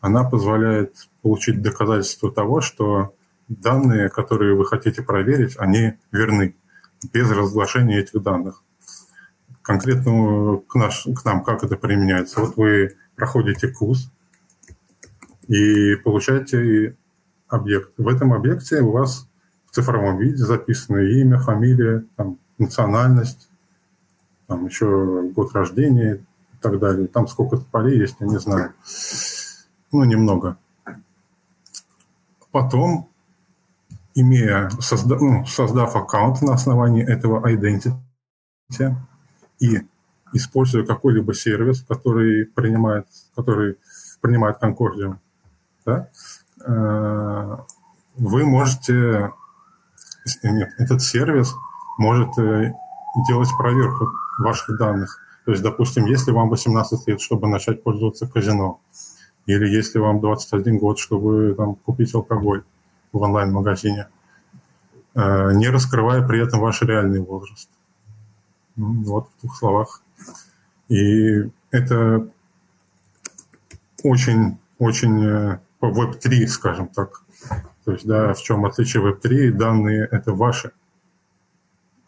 [0.00, 3.14] она позволяет получить доказательство того, что
[3.48, 6.56] данные, которые вы хотите проверить, они верны
[7.12, 8.62] без разглашения этих данных.
[9.62, 12.40] Конкретно к, наш, к нам как это применяется?
[12.40, 14.10] Вот вы проходите курс
[15.48, 16.96] и получаете
[17.48, 17.92] объект.
[17.96, 19.28] В этом объекте у вас
[19.66, 23.48] в цифровом виде записано имя, фамилия, там, национальность,
[24.46, 27.08] там еще год рождения и так далее.
[27.08, 28.72] Там сколько-то полей есть, я не знаю.
[29.92, 30.56] Ну, немного.
[32.50, 33.08] Потом
[34.16, 37.92] имея, созда, ну, создав аккаунт на основании этого identity
[39.60, 39.82] и
[40.32, 43.76] используя какой-либо сервис, который принимает, который
[44.20, 45.18] принимает Concordium,
[45.84, 46.08] да,
[46.64, 47.56] э,
[48.16, 49.32] вы можете,
[50.42, 51.54] нет, этот сервис
[51.98, 52.72] может э,
[53.28, 55.20] делать проверку ваших данных.
[55.44, 58.80] То есть, допустим, если вам 18 лет, чтобы начать пользоваться казино,
[59.44, 62.64] или если вам 21 год, чтобы там, купить алкоголь,
[63.18, 64.08] в онлайн-магазине,
[65.14, 67.68] э, не раскрывая при этом ваш реальный возраст.
[68.76, 70.02] Ну, вот в двух словах.
[70.88, 72.28] И это
[74.02, 77.22] очень, очень э, по Web3, скажем так.
[77.84, 79.50] То есть, да, в чем отличие Web3?
[79.52, 80.72] Данные– это ваши.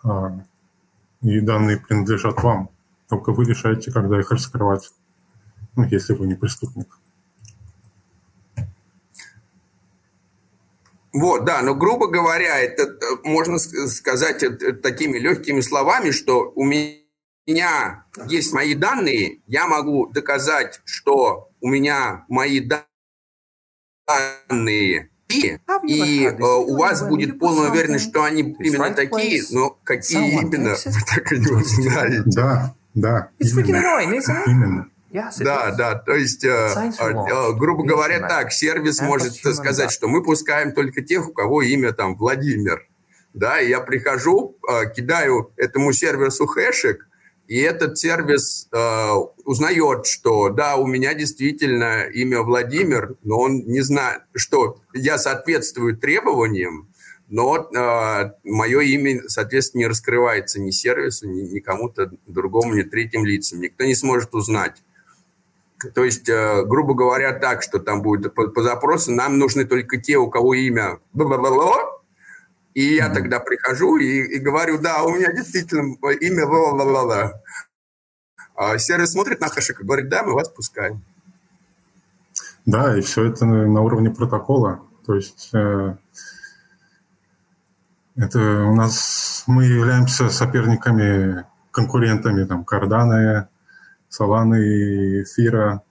[0.04, 0.40] А,
[1.22, 2.70] и данные принадлежат вам.
[3.08, 4.92] Только вы решаете, когда их раскрывать.
[5.76, 6.98] Ну, если вы не преступник.
[11.12, 14.44] Вот, да, но грубо говоря, это э, можно сказать
[14.82, 22.24] такими легкими словами, что у меня есть мои данные, я могу доказать, что у меня
[22.28, 22.60] мои
[24.08, 30.40] данные и, и э, у вас будет полная уверенность, что они именно такие, но какие
[30.40, 32.22] именно, вы так и не узнаете.
[32.26, 34.42] Да, да, именно.
[34.46, 34.90] именно.
[35.38, 40.72] Да, да, то есть, э, э, грубо говоря, так, сервис может сказать, что мы пускаем
[40.72, 42.86] только тех, у кого имя там Владимир.
[43.32, 47.08] Да, и я прихожу, э, кидаю этому сервису хэшек,
[47.46, 49.10] и этот сервис э,
[49.44, 55.96] узнает, что да, у меня действительно имя Владимир, но он не знает, что я соответствую
[55.96, 56.88] требованиям,
[57.28, 63.24] но э, мое имя, соответственно, не раскрывается ни сервису, ни, ни кому-то другому, ни третьим
[63.24, 63.60] лицам.
[63.60, 64.82] Никто не сможет узнать.
[65.94, 69.98] То есть, э, грубо говоря, так, что там будет по, по запросу, нам нужны только
[69.98, 70.98] те, у кого имя
[72.74, 77.40] и я тогда прихожу и, и говорю, да, у меня действительно имя ла-ла-ла-ла.
[78.54, 81.02] А сервис смотрит на хэшек и говорит, да, мы вас пускаем.
[82.66, 84.80] Да, и все это на уровне протокола.
[85.06, 85.96] То есть э,
[88.16, 93.48] это у нас мы являемся соперниками, конкурентами там Кардана,
[94.10, 95.82] Solana и Эфира.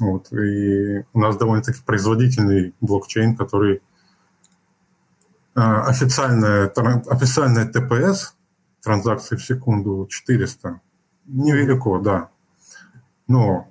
[0.00, 0.32] Вот.
[0.32, 3.82] И у нас довольно-таки производительный блокчейн, который
[5.54, 8.34] э, официальная, официальная ТПС,
[8.82, 10.80] транзакции в секунду 400,
[11.26, 12.30] невелико, да.
[13.26, 13.68] Но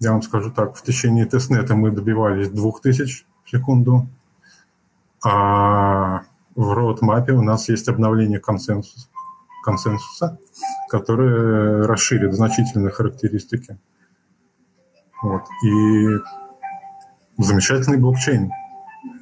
[0.00, 4.08] я вам скажу так, в течение тестнета мы добивались 2000 в секунду,
[5.24, 6.22] а
[6.56, 9.08] в роудмапе у нас есть обновление консенсуса,
[9.64, 10.38] консенсуса,
[10.92, 13.78] которое расширит значительные характеристики.
[15.22, 15.42] Вот.
[15.64, 16.18] И
[17.38, 18.50] замечательный блокчейн.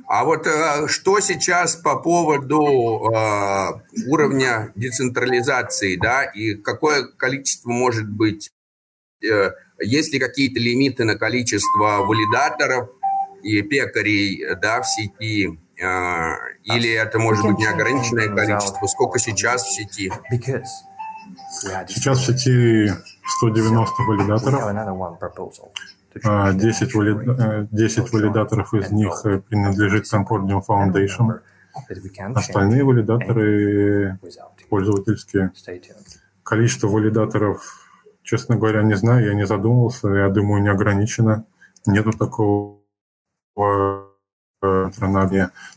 [0.09, 8.11] А вот э, что сейчас по поводу э, уровня децентрализации, да, и какое количество может
[8.11, 8.51] быть,
[9.23, 12.91] э, есть ли какие-то лимиты на количество валидаторов
[13.45, 19.73] и пекарей, да, в сети, э, или это может быть неограниченное количество, сколько сейчас в
[19.73, 20.13] сети?
[21.51, 22.93] Сейчас в сети
[23.39, 24.61] 190 валидаторов.
[26.15, 27.69] 10, вали...
[27.71, 31.41] 10 валидаторов из них э, принадлежит Concordium Foundation.
[32.35, 34.19] Остальные валидаторы
[34.69, 35.53] пользовательские.
[36.43, 37.63] Количество валидаторов,
[38.23, 40.09] честно говоря, не знаю, я не задумывался.
[40.09, 41.45] Я думаю, не ограничено.
[41.87, 42.81] Нету такого
[44.63, 45.29] э, страна,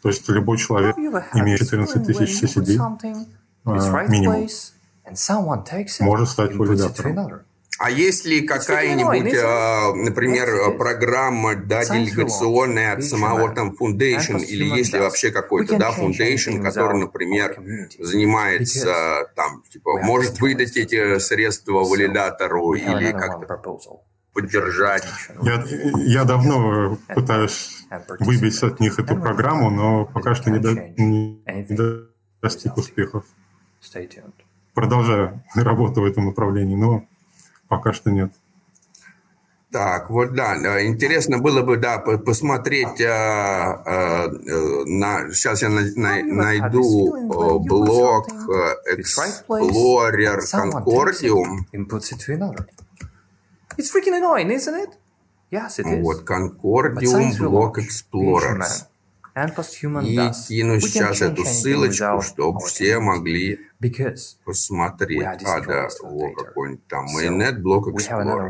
[0.01, 2.77] То есть любой человек, имеет 14 тысяч CCD,
[3.65, 4.47] э, минимум,
[5.99, 7.43] может стать валидатором.
[7.79, 14.93] А есть ли какая-нибудь, а, например, программа да, делегационная от самого там Foundation, или есть
[14.93, 17.57] ли вообще какой-то да, Foundation, который, например,
[17.99, 23.79] занимается там, типа, может выдать эти средства валидатору или как-то
[24.33, 25.03] поддержать?
[25.41, 25.63] Я,
[26.05, 27.85] я давно пытаюсь
[28.19, 31.41] выбить от них эту программу, но пока что не, до, не
[32.41, 33.25] достиг успехов.
[34.73, 37.05] Продолжаю работу в этом направлении, но
[37.73, 38.31] Пока что нет.
[39.71, 40.55] Так, вот да,
[40.85, 44.27] интересно было бы, да, посмотреть а, а,
[44.85, 47.27] на, сейчас я на, на, найду
[47.61, 48.27] блок
[48.95, 51.65] Explorer Concordium.
[53.75, 54.89] It's freaking annoying, isn't it?
[55.49, 56.03] Yes, it is.
[56.03, 58.85] Вот, Concordium блок Explorers.
[60.05, 60.15] И
[60.47, 63.59] кину сейчас эту ссылочку, чтобы все могли
[64.45, 65.23] посмотреть.
[65.45, 68.49] А, да, вот какой-нибудь там mainnet блок Explorer.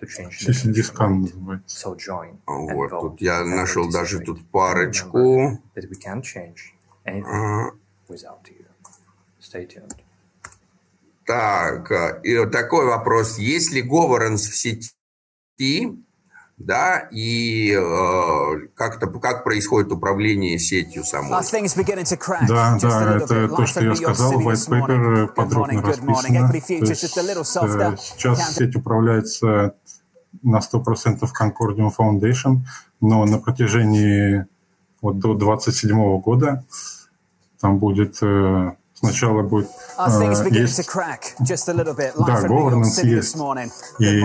[0.00, 1.78] CCD-скан называется.
[2.46, 5.60] Вот, тут я нашел даже тут парочку.
[7.26, 7.70] А.
[11.26, 11.90] Так,
[12.24, 13.38] и такой вопрос.
[13.38, 14.92] Есть ли governance в сети,
[16.58, 21.30] да, и э, как-то как происходит управление сетью самой.
[22.48, 26.48] Да, да, это то, что я сказал, white paper подробно расписано.
[26.50, 27.04] То есть,
[27.64, 29.74] э, сейчас сеть управляется
[30.42, 32.58] на 100% Concordium Foundation,
[33.00, 34.46] но на протяжении
[35.00, 36.64] вот до 27 года
[37.60, 39.70] там будет э, Сначала будет э,
[40.62, 40.76] есть...
[42.48, 43.36] Да, governance есть.
[44.00, 44.20] И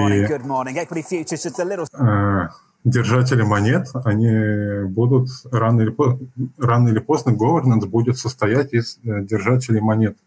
[1.93, 2.49] э,
[2.83, 6.17] держатели монет, они будут рано или, по...
[6.57, 10.17] рано или поздно governance будет состоять из э, держателей монет.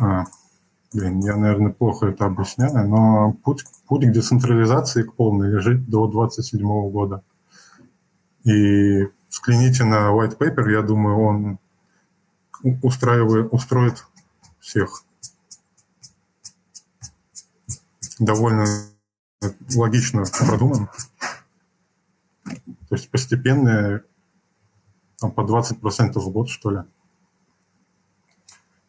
[0.00, 0.24] А,
[0.94, 6.06] блин, я, наверное, плохо это объясняю, но путь, путь к децентрализации к полной лежит до
[6.06, 7.22] 27 года.
[8.44, 11.58] И взгляните на white paper, я думаю, он
[12.82, 14.06] устраивает, устроит
[14.60, 15.04] всех.
[18.18, 18.66] Довольно
[19.74, 20.88] логично продуман.
[22.44, 24.02] То есть постепенно
[25.18, 26.78] там, по 20% в год, что ли.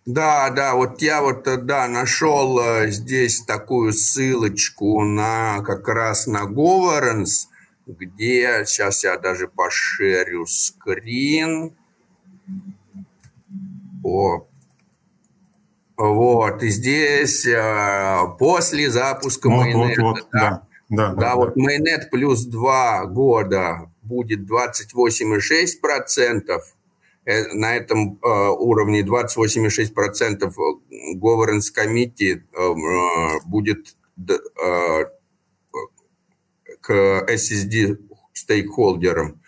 [0.05, 6.43] Да, да, вот я вот, да, нашел э, здесь такую ссылочку на как раз на
[6.43, 7.47] Governance,
[7.87, 11.73] где, сейчас я даже пошерю скрин,
[14.03, 14.47] о,
[15.95, 21.35] вот, и здесь э, после запуска вот, майонета, вот, вот, да, да, да, да, да,
[21.35, 26.61] вот майонет плюс 2 года будет 28,6%,
[27.25, 30.51] э, на этом э, уровне 28,6%
[31.21, 34.39] governance committee э, э, будет э,
[36.81, 36.91] к
[37.29, 37.99] SSD
[38.33, 39.39] стейкхолдерам.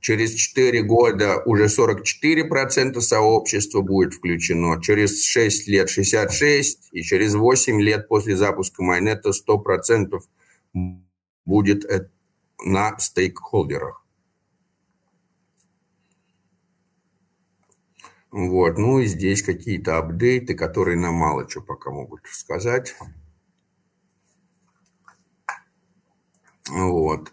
[0.00, 7.80] Через 4 года уже 44% сообщества будет включено, через 6 лет 66%, и через 8
[7.80, 10.20] лет после запуска майнета 100%
[11.44, 11.84] будет
[12.64, 14.04] на стейкхолдерах.
[18.30, 22.94] Вот, ну и здесь какие-то апдейты, которые нам мало что пока могут сказать.
[26.68, 27.32] Вот.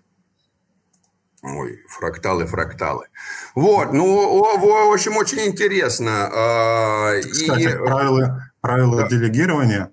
[1.56, 3.08] Ой, фракталы, фракталы.
[3.56, 4.06] Вот, ну,
[4.58, 6.30] в общем, очень интересно.
[6.32, 7.78] А, Кстати, и...
[7.78, 9.08] правила, правила да.
[9.08, 9.92] делегирования.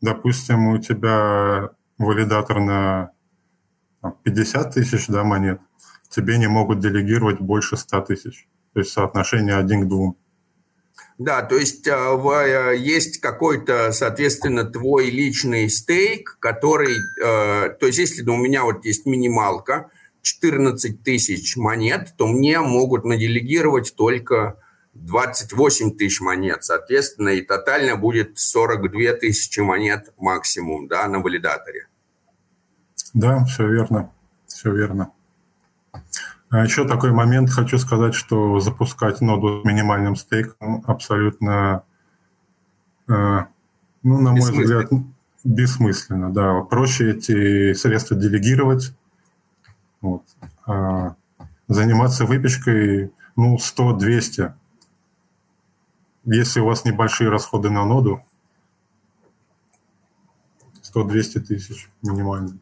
[0.00, 3.10] Допустим, у тебя валидатор на
[4.22, 5.60] 50 тысяч да, монет,
[6.10, 8.46] тебе не могут делегировать больше 100 тысяч.
[8.74, 10.16] То есть соотношение один к двум.
[11.18, 18.22] Да, то есть э, есть какой-то, соответственно, твой личный стейк, который, э, то есть если
[18.28, 19.90] у меня вот есть минималка,
[20.26, 24.58] 14 тысяч монет, то мне могут наделегировать только
[24.94, 26.64] 28 тысяч монет.
[26.64, 31.86] Соответственно, и тотально будет 42 тысячи монет максимум да, на валидаторе.
[33.14, 34.10] Да, все верно.
[34.48, 35.12] Все верно.
[36.50, 41.84] А еще такой момент, хочу сказать, что запускать ноду с минимальным стейком абсолютно,
[43.06, 43.12] э,
[44.02, 44.90] ну, на мой взгляд,
[45.44, 46.32] бессмысленно.
[46.32, 48.92] Да, проще эти средства делегировать,
[50.06, 50.22] вот.
[50.66, 51.16] а
[51.68, 54.52] заниматься выпечкой, ну, 100-200.
[56.24, 58.22] Если у вас небольшие расходы на ноду,
[60.82, 62.58] 100-200 тысяч минимально.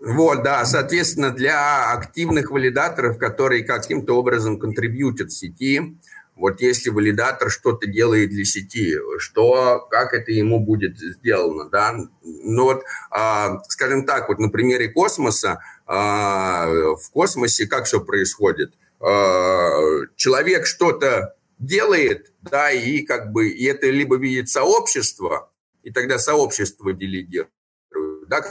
[0.00, 5.96] Вот, да, соответственно, для активных валидаторов, которые каким-то образом контрибьютят сети,
[6.34, 11.94] вот если валидатор что-то делает для сети, что, как это ему будет сделано, да?
[12.22, 12.82] Ну вот,
[13.16, 18.74] э, скажем так, вот на примере космоса, в космосе как все происходит?
[19.00, 25.50] Э, человек что-то делает, да, и как бы и это либо видит сообщество,
[25.82, 27.50] и тогда сообщество делегирует,
[28.28, 28.44] да,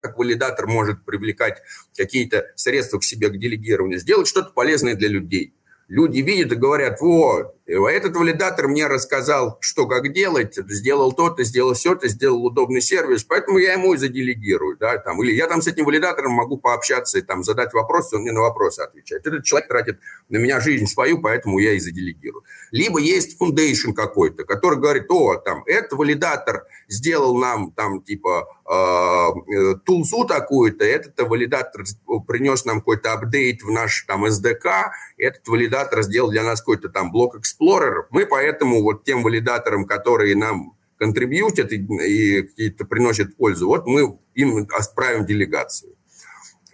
[0.00, 1.62] как валидатор может привлекать
[1.96, 5.54] какие-то средства к себе, к делегированию, сделать что-то полезное для людей.
[5.86, 11.74] Люди видят и говорят, вот, этот валидатор мне рассказал, что как делать, сделал то-то, сделал
[11.74, 14.76] все-то, сделал удобный сервис, поэтому я ему и заделегирую.
[14.78, 18.22] Да, там, или я там с этим валидатором могу пообщаться и там, задать вопросы, он
[18.22, 19.26] мне на вопросы отвечает.
[19.26, 22.42] Этот человек тратит на меня жизнь свою, поэтому я и заделегирую.
[22.72, 29.74] Либо есть foundation какой-то, который говорит, о, там, этот валидатор сделал нам там типа э,
[29.84, 31.84] тулзу такую-то, этот валидатор
[32.26, 37.12] принес нам какой-то апдейт в наш там SDK, этот валидатор сделал для нас какой-то там
[37.12, 38.06] block explorer.
[38.10, 44.18] Мы поэтому вот тем валидаторам, которые нам контрибьютят и, и какие-то приносят пользу, вот мы
[44.34, 45.96] им отправим делегацию.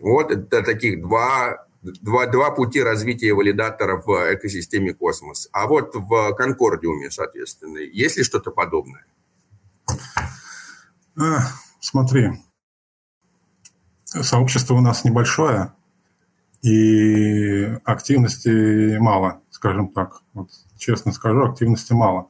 [0.01, 5.49] Вот это таких два, два, два пути развития валидаторов в экосистеме космос.
[5.53, 9.07] А вот в Конкордиуме, соответственно, есть ли что-то подобное?
[11.17, 11.39] А,
[11.81, 12.33] смотри,
[14.05, 15.73] сообщество у нас небольшое,
[16.63, 20.23] и активности мало, скажем так.
[20.35, 22.29] Вот честно скажу, активности мало.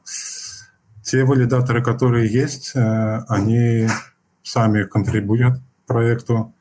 [1.03, 3.87] Те валидаторы, которые есть, э, они
[4.43, 6.53] сами контрибуют проекту,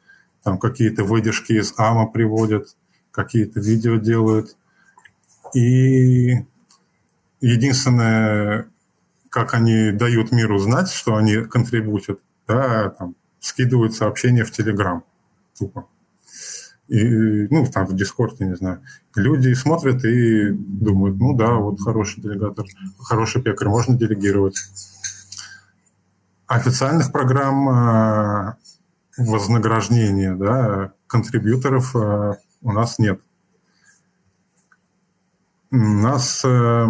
[0.42, 2.76] там какие-то выдержки из АМА приводят,
[3.10, 4.56] какие-то видео делают.
[5.54, 6.46] И
[7.40, 8.68] единственное,
[9.28, 15.04] как они дают миру знать, что они контрибутят, да, там, скидывают сообщения в Телеграм
[15.58, 15.88] тупо
[16.88, 18.82] и, ну, там в Дискорде, не знаю,
[19.14, 22.64] люди смотрят и думают, ну да, вот хороший делегатор,
[22.98, 24.56] хороший пекарь, можно делегировать.
[26.46, 28.54] Официальных программ э,
[29.18, 33.20] вознаграждения, да, контрибьюторов э, у нас нет.
[35.70, 36.86] У нас э,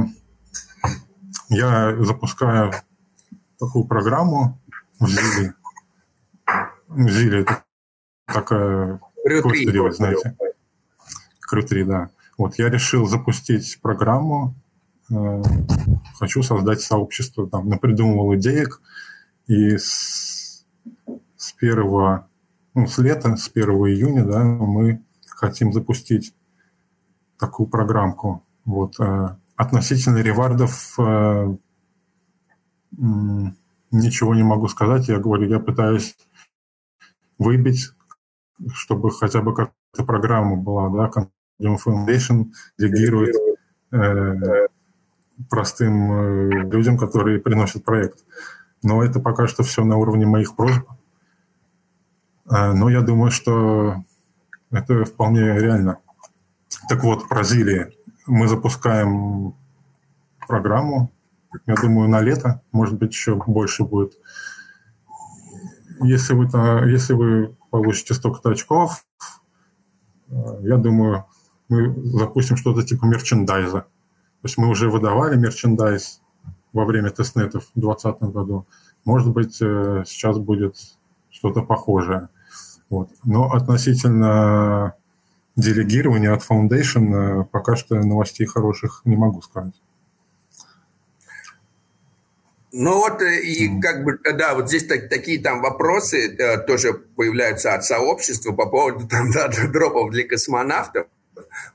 [1.48, 2.72] я запускаю
[3.58, 4.60] такую программу
[5.00, 5.54] в Зиле.
[6.86, 7.64] В Зиле это
[8.26, 9.72] такая Крю-3.
[9.72, 10.36] делать, знаете.
[11.50, 12.10] Крю-3, да.
[12.36, 14.54] Вот я решил запустить программу,
[15.10, 15.42] э,
[16.18, 18.80] хочу создать сообщество, там, напридумывал идеек,
[19.46, 20.64] и с,
[21.36, 22.28] с первого,
[22.74, 26.34] ну, с лета, с 1 июня, да, мы хотим запустить
[27.38, 28.44] такую программку.
[28.64, 31.56] Вот, э, относительно ревардов э,
[32.92, 35.08] ничего не могу сказать.
[35.08, 36.16] Я говорю, я пытаюсь
[37.38, 37.90] выбить
[38.72, 41.10] чтобы хотя бы как-то программа была, да,
[41.60, 42.46] Continuum Foundation
[42.78, 43.34] делегирует
[43.92, 44.68] э,
[45.48, 48.24] простым э, людям, которые приносят проект.
[48.82, 50.88] Но это пока что все на уровне моих просьб.
[52.50, 54.02] Э, но я думаю, что
[54.70, 55.98] это вполне реально.
[56.88, 57.94] Так вот, Бразилии
[58.26, 59.54] мы запускаем
[60.46, 61.10] программу,
[61.66, 64.14] я думаю, на лето, может быть, еще больше будет.
[66.00, 66.46] Если вы,
[66.90, 69.04] если вы получите столько-то очков,
[70.28, 71.24] я думаю,
[71.68, 73.80] мы запустим что-то типа мерчендайза.
[73.80, 76.20] То есть мы уже выдавали мерчендайз
[76.72, 78.66] во время тестнетов в 2020 году.
[79.04, 80.76] Может быть, э, сейчас будет
[81.30, 82.28] что-то похожее.
[82.90, 83.10] Вот.
[83.24, 84.94] Но относительно
[85.56, 89.74] делегирования от Foundation э, пока что новостей хороших не могу сказать.
[92.70, 96.92] Ну вот э, и как бы, да, вот здесь так, такие там вопросы э, тоже
[96.92, 101.06] появляются от сообщества по поводу там, да, дропов для космонавтов.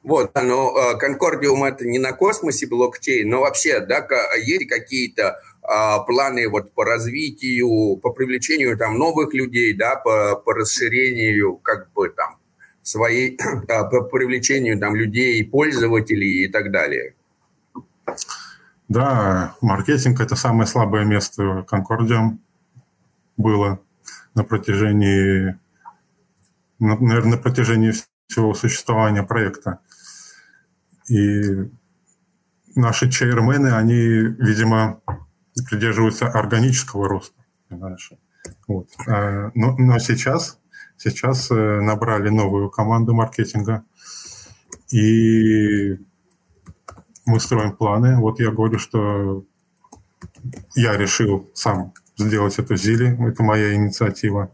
[0.04, 4.06] Вот, но Конкордиум это не на космосе блокчейн, но вообще, да,
[4.38, 10.54] есть какие-то а, планы вот по развитию, по привлечению там новых людей, да, по, по
[10.54, 12.38] расширению как бы там
[12.82, 13.38] своей,
[13.68, 17.16] по привлечению там людей, пользователей и так далее.
[18.94, 22.40] Да, маркетинг– это самое слабое место Конкордиум
[23.38, 23.80] было
[24.36, 25.58] на протяжении,
[26.78, 27.92] наверное, на протяжении
[28.28, 29.80] всего существования проекта.
[31.10, 31.72] И
[32.76, 35.02] наши чейрмены, они, видимо,
[35.68, 37.44] придерживаются органического роста.
[37.70, 38.12] Понимаешь?
[38.68, 38.90] Вот.
[39.08, 40.60] А, но, но сейчас,
[40.98, 43.84] сейчас э, набрали новую команду маркетинга,
[44.92, 45.98] и
[47.26, 48.20] мы строим планы.
[48.20, 49.44] Вот я говорю, что
[50.76, 54.52] я решил сам сделать эту зили, это моя инициатива.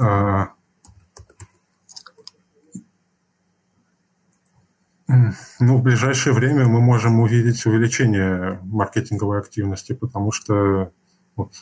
[0.00, 0.48] А,
[5.58, 10.92] Ну, в ближайшее время мы можем увидеть увеличение маркетинговой активности, потому что
[11.34, 11.54] вот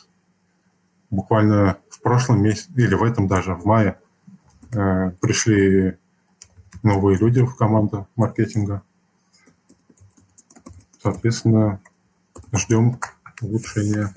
[1.09, 3.97] буквально в прошлом месяце, или в этом даже, в мае,
[4.73, 5.97] э, пришли
[6.83, 8.81] новые люди в команду маркетинга.
[11.01, 11.81] Соответственно,
[12.53, 12.99] ждем
[13.41, 14.13] улучшения.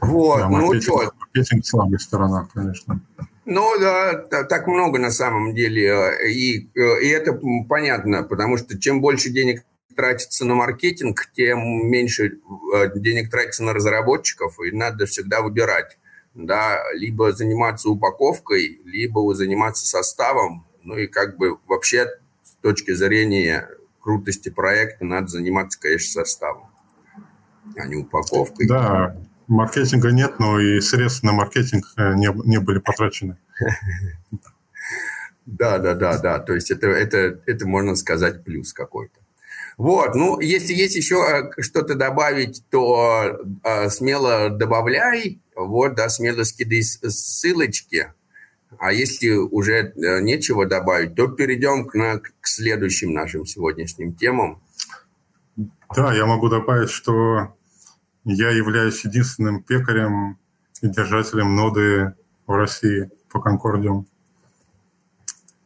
[0.00, 3.00] Вот, да, ну что, маркетинг слабая сторона, конечно.
[3.44, 6.12] Ну да, так много на самом деле.
[6.28, 9.64] И, и это понятно, потому что чем больше денег
[9.96, 12.38] тратится на маркетинг, тем меньше
[12.74, 15.98] э, денег тратится на разработчиков, и надо всегда выбирать.
[16.34, 20.66] Да, либо заниматься упаковкой, либо заниматься составом.
[20.82, 22.06] Ну и как бы вообще
[22.42, 23.68] с точки зрения
[24.00, 26.70] крутости проекта надо заниматься, конечно, составом,
[27.76, 28.66] а не упаковкой.
[28.66, 29.16] Да,
[29.46, 33.36] маркетинга нет, но и средств на маркетинг э, не, не были потрачены.
[35.44, 36.38] Да, да, да, да.
[36.38, 39.18] То есть это, это, это можно сказать плюс какой-то.
[39.78, 46.44] Вот, ну, если есть еще э, что-то добавить, то э, смело добавляй, вот, да, смело
[46.44, 48.12] скидай ссылочки.
[48.78, 54.62] А если уже э, нечего добавить, то перейдем к, на, к следующим нашим сегодняшним темам.
[55.94, 57.54] Да, я могу добавить, что
[58.24, 60.38] я являюсь единственным пекарем
[60.80, 62.14] и держателем ноды
[62.46, 64.06] в России по Конкордиум.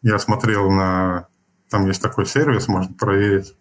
[0.03, 1.29] Я смотрел на...
[1.69, 3.57] Там есть такой сервис, можно проверить.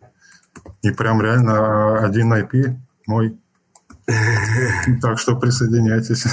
[0.82, 2.76] И прям реально один IP
[3.08, 3.38] мой.
[5.02, 6.26] Так что присоединяйтесь.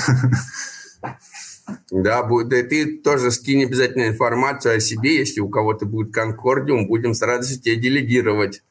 [1.90, 6.86] Да, будет, да, ты тоже скинь обязательно информацию о себе, если у кого-то будет конкордиум,
[6.86, 8.62] будем с радостью тебе делегировать.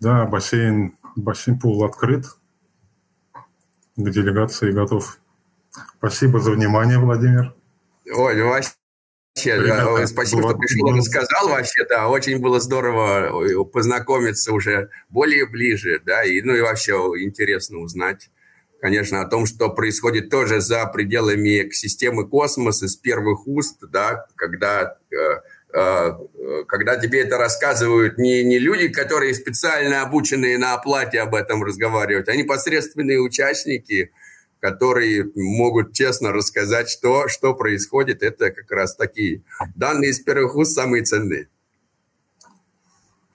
[0.00, 2.26] Да, бассейн, бассейн пул открыт.
[3.96, 5.18] К делегации готов.
[5.98, 7.54] Спасибо за внимание, Владимир.
[8.14, 8.48] Ой, ну
[9.36, 14.88] вообще, да, спасибо, было, что пришел и рассказал вообще, да, очень было здорово познакомиться уже
[15.08, 18.30] более ближе, да, и, ну и вообще интересно узнать,
[18.80, 24.96] конечно, о том, что происходит тоже за пределами системы космоса с первых уст, да, когда
[25.10, 25.16] э,
[25.76, 26.14] Э,
[26.66, 32.28] когда тебе это рассказывают не, не люди, которые специально обученные на оплате об этом разговаривать,
[32.28, 34.10] а непосредственные участники,
[34.60, 38.22] которые могут честно рассказать, что, что происходит.
[38.22, 39.42] Это как раз такие
[39.74, 41.48] данные из первых уст самые ценные.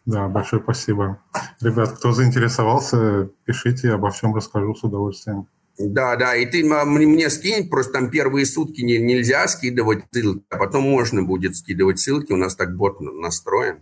[0.05, 1.21] Да, большое спасибо.
[1.61, 5.47] Ребят, кто заинтересовался, пишите, обо всем расскажу с удовольствием.
[5.77, 10.57] Да, да, и ты мне скинь, просто там первые сутки не, нельзя скидывать ссылки, а
[10.57, 13.79] потом можно будет скидывать ссылки, у нас так бот настроен.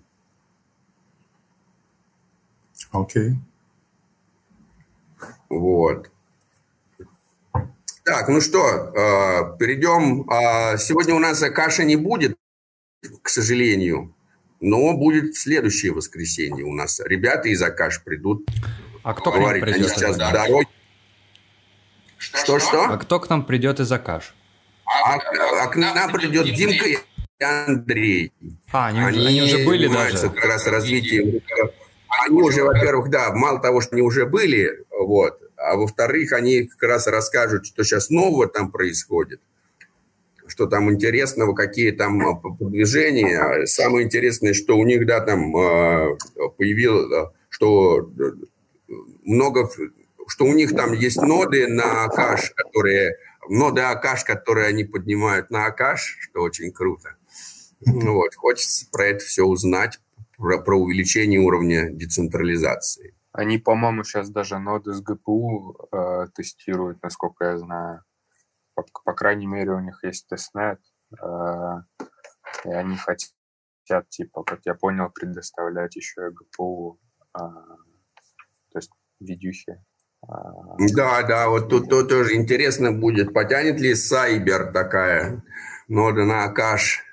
[2.91, 3.31] Окей.
[3.31, 3.35] Okay.
[5.49, 6.11] Вот.
[8.09, 10.27] Так, ну что, э, перейдем.
[10.31, 12.35] А, сегодня у нас каша не будет,
[13.21, 14.15] к сожалению,
[14.59, 16.99] но будет следующее воскресенье у нас.
[16.99, 18.49] Ребята из Акаш придут.
[19.03, 19.63] А кто говорить?
[19.63, 20.67] Они сейчас в дороге.
[22.17, 22.85] Что-что?
[22.85, 24.33] А кто к нам придет из Акаш?
[24.85, 26.97] А, а, а к нам придет Димка и
[27.39, 28.33] Андрей.
[28.71, 30.31] А, они, они, они уже были даже?
[30.31, 31.41] как раз развитием.
[32.25, 36.83] Они уже, во-первых, да, мало того, что они уже были, вот, а во-вторых, они как
[36.83, 39.41] раз расскажут, что сейчас нового там происходит,
[40.47, 43.65] что там интересного, какие там а, продвижения.
[43.65, 46.15] Самое интересное, что у них, да, там а,
[46.57, 48.09] появилось, что
[49.23, 49.69] много
[50.29, 53.17] что у них там есть ноды на Акаш, которые,
[53.49, 57.15] ноды Акаш, которые они поднимают на Акаш, что очень круто.
[57.81, 59.99] Вот, хочется про это все узнать,
[60.37, 63.15] про, про увеличение уровня децентрализации.
[63.39, 68.03] Они, по-моему, сейчас даже ноды с ГПУ э, тестируют, насколько я знаю.
[68.75, 70.81] По, по крайней мере, у них есть testnet.
[71.23, 71.83] Э,
[72.65, 76.99] и они хотят, типа, как я понял, предоставлять еще и GPU,
[77.33, 79.81] э, то есть видюхи.
[80.27, 80.33] Э,
[80.93, 85.45] да, да, вот тут, тут тоже интересно будет, потянет ли Cyber такая
[85.87, 87.05] нода на Akash.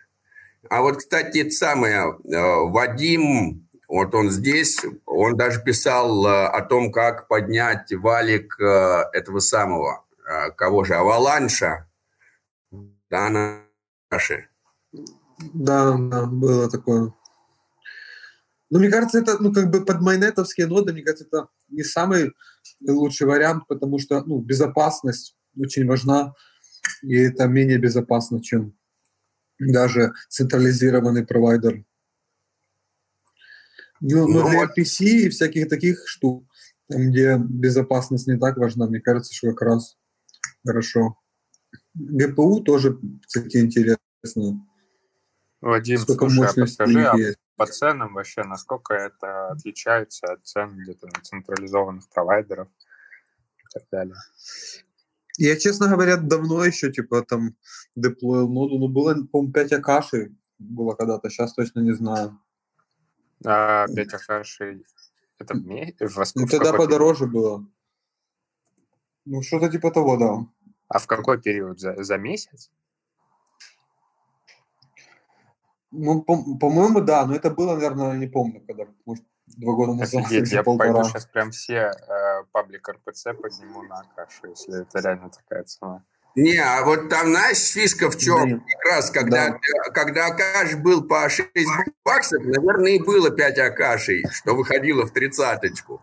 [0.68, 6.62] А вот, кстати, это самое, э, Вадим вот он здесь, он даже писал э, о
[6.62, 11.88] том, как поднять валик э, этого самого, э, кого же, Аваланша,
[13.10, 13.60] да,
[14.10, 14.48] наши.
[15.52, 17.12] Да, да, было такое.
[18.70, 22.32] Ну, мне кажется, это, ну, как бы под майнетовские ноды, мне кажется, это не самый
[22.80, 26.34] лучший вариант, потому что, ну, безопасность очень важна,
[27.02, 28.76] и это менее безопасно, чем
[29.58, 31.84] даже централизированный провайдер.
[34.00, 36.44] Ну, ну, для PC и всяких таких штук,
[36.88, 39.96] там, где безопасность не так важна, мне кажется, что как раз
[40.64, 41.18] хорошо.
[41.94, 44.66] ГПУ тоже, кстати, интересно.
[45.60, 47.16] Вадим, Сколько слушай, а подскажи, а
[47.56, 54.14] по ценам вообще, насколько это отличается от цен где-то на централизованных провайдеров и так далее?
[55.38, 57.56] Я, честно говоря, давно еще, типа, там,
[57.94, 62.38] деплоил ноду, ну, было, по-моему, 5 акаши было когда-то, сейчас точно не знаю.
[63.44, 64.84] А, 5 Акашей.
[65.38, 66.34] Это в месяц?
[66.34, 67.66] Ну, тогда подороже было.
[69.24, 70.46] Ну, что-то типа того, да.
[70.88, 71.80] А в какой период?
[71.80, 72.70] За, за месяц?
[75.90, 80.24] Ну, по- по-моему, да, но это было, наверное, не помню, когда, может, два года назад.
[80.24, 80.92] Офигеть, я полтора.
[80.92, 86.04] пойду сейчас прям все э, паблик РПЦ подниму на Акашу, если это реально такая цена.
[86.36, 88.58] Не, а вот там, знаешь, фишка в чем?
[88.58, 88.64] Да.
[88.66, 89.58] Как раз, когда, да.
[89.90, 91.48] когда Акаш был по 6
[92.04, 96.02] баксов, наверное, и было 5 Акашей, что выходило в тридцаточку.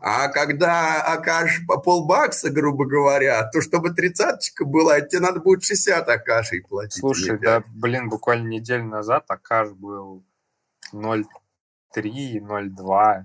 [0.00, 6.08] А когда Акаш по полбакса, грубо говоря, то чтобы тридцаточка была, тебе надо будет 60
[6.08, 7.00] Акашей платить.
[7.00, 10.24] Слушай, да, блин, буквально неделю назад Акаш был
[10.94, 13.24] 0,3, 0,2.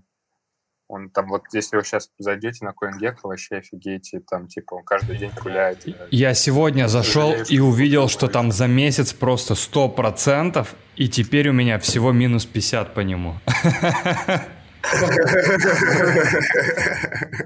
[0.89, 5.17] Он там вот, если вы сейчас зайдете на CoinGecko, вообще офигеете, там, типа, он каждый
[5.19, 5.85] день гуляет.
[6.09, 11.77] Я сегодня зашел и увидел, что там за месяц просто 100%, и теперь у меня
[11.77, 13.35] всего минус 50 по нему.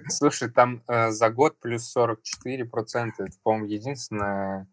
[0.07, 3.11] Слушай, там э, за год плюс 44%.
[3.17, 4.67] Это, по-моему, единственная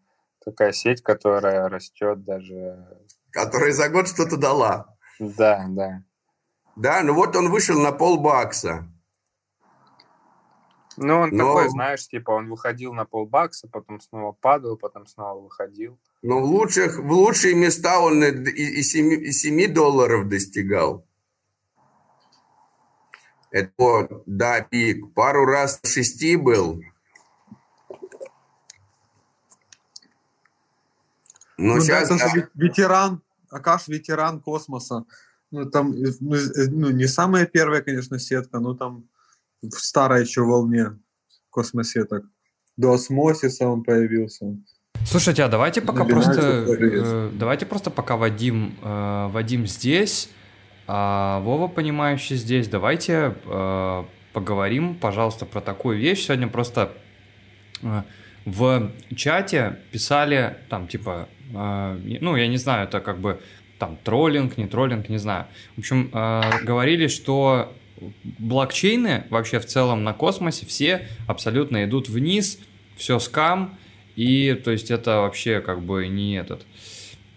[0.45, 2.87] такая сеть, которая растет даже...
[3.31, 4.95] Которая за год что-то дала.
[5.19, 6.03] Да, да.
[6.81, 8.87] Да, ну вот он вышел на полбакса.
[10.97, 11.53] Ну, он Но...
[11.53, 15.99] такой, знаешь, типа он выходил на полбакса, потом снова падал, потом снова выходил.
[16.23, 21.05] Но в, лучших, в лучшие места он и, и, 7, и 7 долларов достигал.
[23.51, 25.13] Это да, пик.
[25.13, 26.81] Пару раз 6 был.
[31.57, 32.47] Ну, ну сейчас, да, да.
[32.55, 33.21] ветеран,
[33.51, 35.05] Акаш ветеран космоса.
[35.51, 36.37] Ну, там ну,
[36.71, 39.03] ну, не самая первая, конечно, сетка, но там
[39.61, 40.97] в старой еще волне
[41.49, 42.23] космосеток.
[42.77, 44.57] До осмосиса он появился.
[45.05, 50.29] Слушайте, а давайте пока просто, э, давайте просто пока Вадим, э, Вадим здесь,
[50.87, 56.25] а Вова, понимающий здесь, давайте э, поговорим, пожалуйста, про такую вещь.
[56.25, 56.93] Сегодня просто
[57.81, 58.03] э,
[58.45, 63.39] в чате писали там типа, э, ну я не знаю, это как бы
[63.81, 65.47] там троллинг, не троллинг, не знаю.
[65.75, 67.73] В общем, э, говорили, что
[68.37, 72.59] блокчейны вообще в целом на космосе все абсолютно идут вниз,
[72.95, 73.79] все скам,
[74.15, 76.61] и то есть это вообще как бы не этот,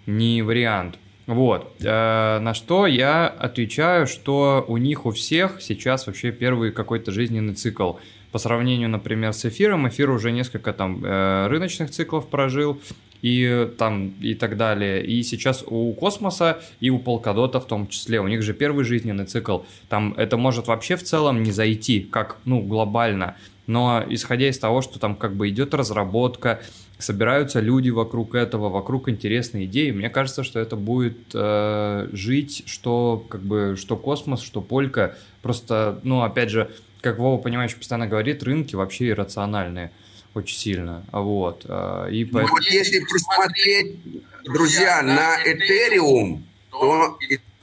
[0.04, 0.98] не вариант.
[1.26, 7.10] Вот, э, на что я отвечаю, что у них у всех сейчас вообще первый какой-то
[7.10, 7.94] жизненный цикл.
[8.32, 12.78] По сравнению, например, с эфиром, эфир уже несколько там э, рыночных циклов прожил,
[13.24, 15.02] и там и так далее.
[15.02, 19.24] И сейчас у космоса и у полкадота в том числе, у них же первый жизненный
[19.24, 19.60] цикл.
[19.88, 23.36] Там это может вообще в целом не зайти, как, ну, глобально.
[23.66, 26.60] Но исходя из того, что там как бы идет разработка,
[26.98, 33.24] собираются люди вокруг этого, вокруг интересной идеи, мне кажется, что это будет э, жить, что
[33.30, 35.16] как бы что космос, что полька.
[35.40, 36.70] Просто, ну, опять же,
[37.00, 39.92] как Вова, понимаешь, постоянно говорит, рынки вообще иррациональные
[40.34, 41.06] очень сильно.
[41.12, 41.64] Вот.
[41.68, 42.56] А, и поэтому...
[42.56, 43.96] вот если посмотреть,
[44.44, 47.18] друзья, на Ethereum, то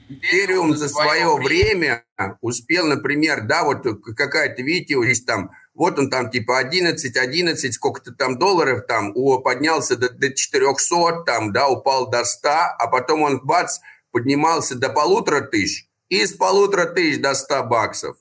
[0.09, 2.03] Ethereum за свое время
[2.41, 3.83] успел, например, да, вот
[4.15, 9.39] какая-то, видите, здесь там, вот он там типа 11, 11, сколько-то там долларов там, о,
[9.39, 13.79] поднялся до, до 400, там, да, упал до 100, а потом он, бац,
[14.11, 18.17] поднимался до полутора тысяч, и с полутора тысяч до 100 баксов.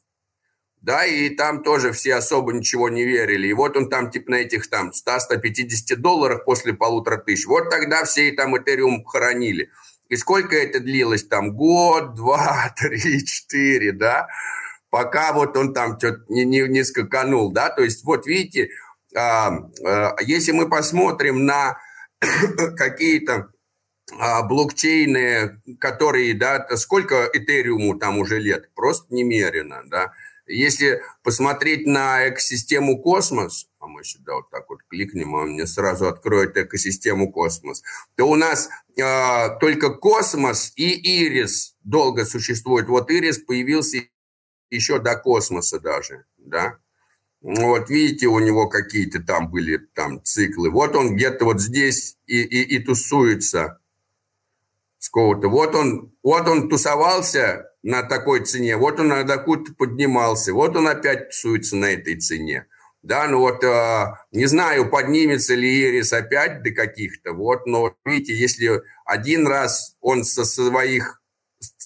[0.82, 3.48] Да, и там тоже все особо ничего не верили.
[3.48, 7.46] И вот он там типа на этих там 100-150 долларах после полутора тысяч.
[7.46, 9.70] Вот тогда все и там Этериум хоронили.
[10.08, 11.54] И сколько это длилось там?
[11.54, 14.28] Год, два, три, четыре, да?
[14.90, 17.68] Пока вот он там что-то не, не, не скаканул, да?
[17.68, 18.70] То есть вот видите,
[19.14, 19.50] а,
[19.84, 21.78] а, если мы посмотрим на
[22.76, 23.50] какие-то
[24.18, 28.70] а, блокчейны, которые, да, сколько Этериуму там уже лет?
[28.74, 30.12] Просто немерено, да?
[30.50, 36.08] Если посмотреть на экосистему космос, а мы сюда вот так вот кликнем, он мне сразу
[36.08, 37.82] откроет экосистему космос,
[38.16, 42.88] то у нас э, только космос и ирис долго существует.
[42.88, 44.02] Вот ирис появился
[44.70, 46.78] еще до космоса даже, да.
[47.42, 50.70] Вот видите, у него какие-то там были там циклы.
[50.70, 53.80] Вот он где-то вот здесь и, и, и тусуется
[54.98, 55.48] с кого-то.
[55.48, 61.28] Вот он, вот он тусовался на такой цене, вот он такую-то поднимался, вот он опять
[61.28, 62.66] тусуется на этой цене.
[63.02, 68.34] Да, ну вот э, не знаю, поднимется ли Ирис опять до каких-то, вот, но видите,
[68.34, 71.22] если один раз он со своих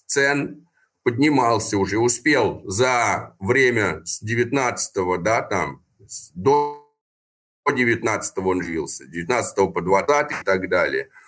[0.06, 0.68] цен
[1.04, 5.84] поднимался уже, успел за время с 19 да, там,
[6.34, 6.84] до
[7.72, 11.08] 19 он жился, 19 по 20 и так далее–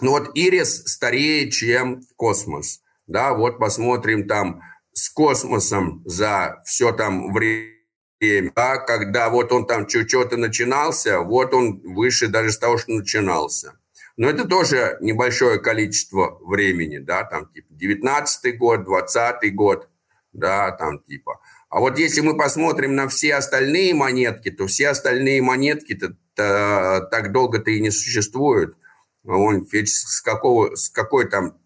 [0.00, 2.82] ну вот Ирис старее, чем космос.
[3.06, 9.88] Да, вот посмотрим там с космосом за все там время, да, когда вот он там
[9.88, 13.78] что-то начинался, вот он выше даже с того, что начинался.
[14.16, 19.88] Но это тоже небольшое количество времени, да, там типа 19 год, 20 год,
[20.32, 21.40] да, там типа.
[21.68, 27.70] А вот если мы посмотрим на все остальные монетки, то все остальные монетки-то так долго-то
[27.72, 28.76] и не существуют.
[29.24, 31.58] Он с какого, с какой там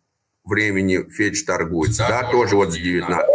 [0.48, 3.26] времени Феч торгуется, да, да тоже вот с 19.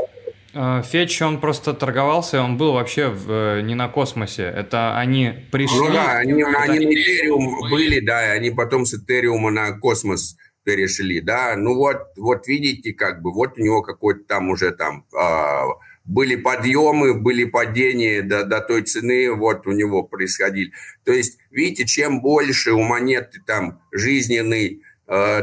[0.56, 4.44] А, Фетч, он просто торговался, он был вообще в, э, не на космосе.
[4.44, 5.78] Это они пришли...
[5.78, 6.60] Ну да, они, это...
[6.62, 11.56] они на Этериум были, да, и они потом с Этериума на космос перешли, да.
[11.56, 15.06] Ну вот, вот видите, как бы, вот у него какой-то там уже там...
[15.20, 15.74] Э,
[16.06, 20.72] были подъемы, были падения до, до той цены, вот у него происходили.
[21.06, 24.83] То есть, видите, чем больше у монеты там жизненный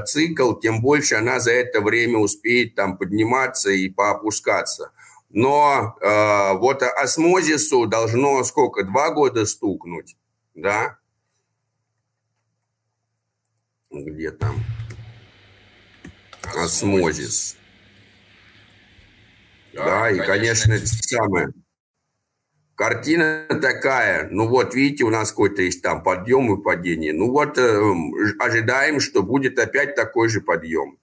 [0.07, 4.93] цикл, тем больше она за это время успеет там подниматься и поопускаться.
[5.29, 10.17] Но э, вот осмозису должно сколько, два года стукнуть,
[10.55, 10.99] да?
[13.91, 14.57] Где там?
[16.57, 17.57] Osmosis.
[19.73, 21.53] Да, и, конечно, это самое.
[22.81, 27.13] Картина такая, ну вот, видите, у нас какой-то есть там подъем и падение.
[27.13, 27.79] Ну вот, э,
[28.39, 30.97] ожидаем, что будет опять такой же подъем.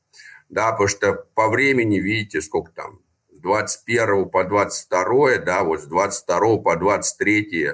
[0.50, 3.00] Да, потому что по времени, видите, сколько там,
[3.32, 7.74] с 21 по 22, да, вот с 22 по 23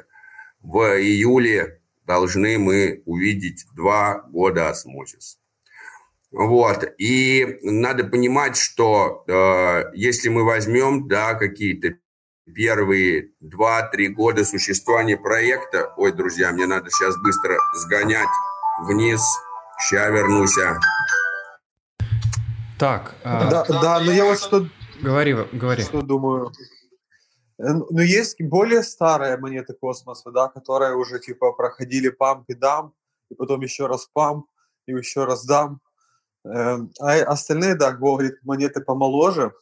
[0.64, 5.40] в июле должны мы увидеть два года осмозис.
[6.30, 6.94] Вот.
[6.98, 12.00] И надо понимать, что э, если мы возьмем да, какие-то
[12.46, 18.30] первые 2-3 года существования проекта, ой, друзья, мне надо сейчас быстро сгонять
[18.82, 19.22] вниз,
[19.80, 20.58] сейчас вернусь.
[20.58, 20.80] А.
[22.78, 23.16] Так.
[23.24, 24.68] Э, да, да, но я вот что...
[25.02, 25.84] Говори, говори.
[25.84, 26.52] Что думаю.
[27.60, 32.94] Э, ну, есть более старые монеты космоса, да, которые уже типа проходили памп и дам,
[33.30, 34.48] и потом еще раз памп,
[34.86, 35.80] и еще раз дам.
[36.46, 39.54] Эм, а остальные, да, говорит, монеты помоложе.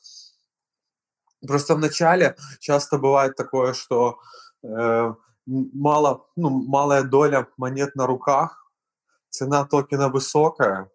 [1.48, 4.20] Просто в начале часто бывает такое, что
[4.64, 5.14] э,
[5.46, 8.72] мало, ну, малая доля монет на руках,
[9.30, 10.90] цена токена высокая,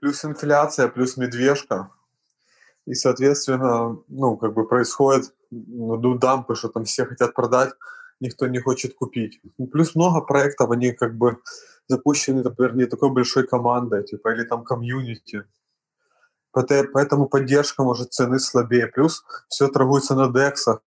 [0.00, 1.90] плюс инфляция, плюс медвежка.
[2.86, 7.72] И, соответственно, ну, как бы происходит ну, дампы, что там все хотят продать,
[8.20, 9.40] никто не хочет купить.
[9.72, 11.38] Плюс много проектов, они как бы
[11.86, 15.44] запущены, например, не такой большой командой, типа, или там комьюнити.
[16.92, 18.86] Поэтому поддержка может цены слабее.
[18.86, 20.80] Плюс все торгуется на дексах.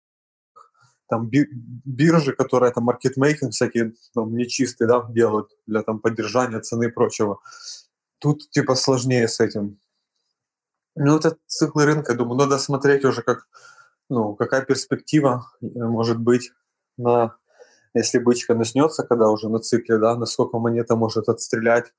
[1.08, 6.90] Там биржи, которые там маркетмейкинг всякие там, нечистые да, делают для там поддержания цены и
[6.90, 7.40] прочего.
[8.18, 9.78] Тут типа сложнее с этим.
[10.94, 13.46] Ну, это циклы рынка, думаю, надо смотреть уже, как,
[14.10, 16.50] ну, какая перспектива э, может быть
[16.96, 17.36] на
[17.94, 21.92] если бычка начнется, когда уже на цикле, да, насколько монета может отстрелять.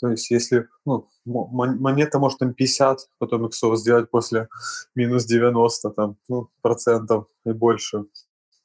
[0.00, 4.48] То есть если ну, монета может там 50, потом иксов сделать после
[4.94, 8.04] минус 90 там, ну, процентов и больше.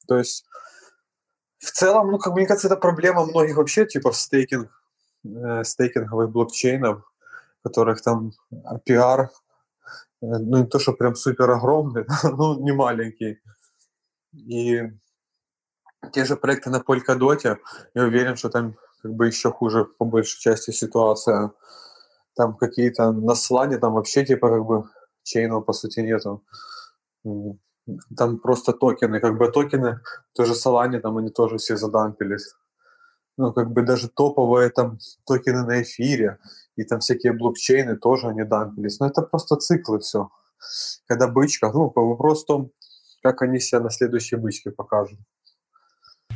[0.08, 0.46] То есть
[1.58, 4.70] в целом, ну, как мне кажется, это проблема многих вообще типов стейкинг,
[5.24, 7.02] э, стейкинговых блокчейнов,
[7.62, 9.28] которых там APR
[10.20, 13.40] ну, не то, что прям супер огромный, но не маленький.
[14.32, 14.82] И
[16.12, 17.58] те же проекты на Polkadot,
[17.94, 18.76] я уверен, что там
[19.06, 21.52] как бы еще хуже по большей части ситуация.
[22.34, 24.84] Там какие-то на слане, там вообще типа как бы
[25.22, 26.42] чейнов по сути нету.
[28.16, 30.00] Там просто токены, как бы токены,
[30.34, 32.54] тоже Solana, там они тоже все задампились.
[33.38, 36.38] Ну, как бы даже топовые там токены на эфире
[36.74, 38.98] и там всякие блокчейны тоже они дампились.
[38.98, 40.30] Но это просто циклы все.
[41.06, 42.70] Когда бычка, ну, вопрос в том,
[43.22, 45.20] как они себя на следующей бычке покажут.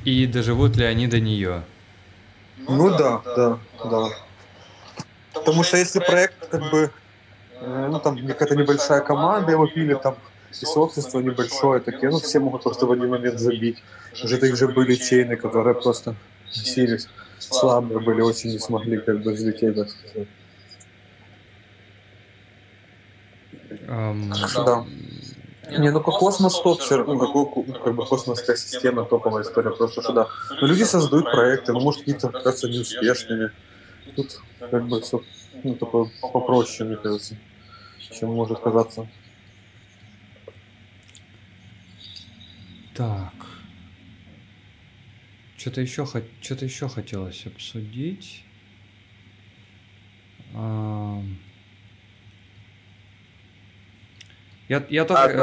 [0.04, 1.64] И доживут ли они до нее?
[2.68, 3.90] Ну, ну да, да, да.
[3.90, 4.08] да.
[5.34, 6.90] Потому что если проект как бы,
[7.60, 10.16] э, ну там какая-то небольшая команда его пили, там
[10.50, 13.82] и сообщество небольшое, такие, ну все могут просто в один момент забить.
[14.22, 16.14] Уже также были чейны, которые просто
[16.50, 17.08] сились,
[17.38, 20.28] слабые были, очень не смогли как бы взлететь, так сказать.
[23.86, 24.32] Um,
[24.64, 24.84] да.
[25.78, 30.28] Не, ну космос топ, ну, какой, как бы космосская система, топовая история, просто что да.
[30.60, 33.50] Но люди создают проекты, ну, может, какие-то кажется неуспешными.
[34.16, 34.40] Тут
[34.70, 35.22] как бы все
[35.62, 37.36] ну, такое попроще, мне кажется,
[37.98, 39.08] чем может казаться.
[42.94, 43.32] Так.
[45.56, 46.06] Что-то еще,
[46.40, 48.44] что-то еще хотелось обсудить.
[50.54, 51.22] А...
[54.70, 55.42] Я, я только...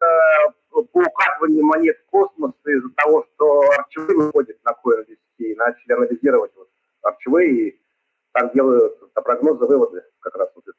[0.00, 5.92] А, по укатыванию монет в космос из-за того, что арчевые выходят на CoinList и начали
[5.92, 6.70] анализировать вот
[7.02, 7.80] арчевые, и
[8.32, 10.78] там делают прогнозы, выводы как раз вот это.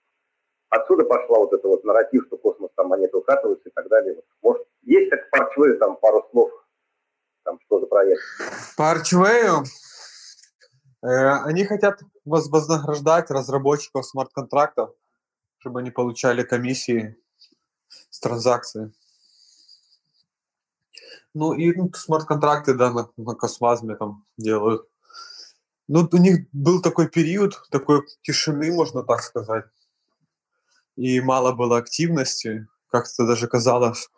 [0.69, 4.15] Отсюда пошла вот это вот нарратив, что космос там монеты укатываются и так далее.
[4.15, 6.51] Вот, может, есть как по там пару слов,
[7.43, 8.21] там что за проект?
[8.75, 9.86] По арчевею Э,
[11.01, 14.91] они хотят вознаграждать разработчиков смарт-контрактов,
[15.59, 17.15] чтобы они получали комиссии
[18.09, 18.91] с транзакции.
[21.33, 24.87] Ну и ну, смарт-контракты, да, на, на Космазме там делают.
[25.87, 29.65] Ну, у них был такой период, такой тишины, можно так сказать.
[30.95, 32.67] И мало было активности.
[32.89, 34.09] Как-то даже казалось,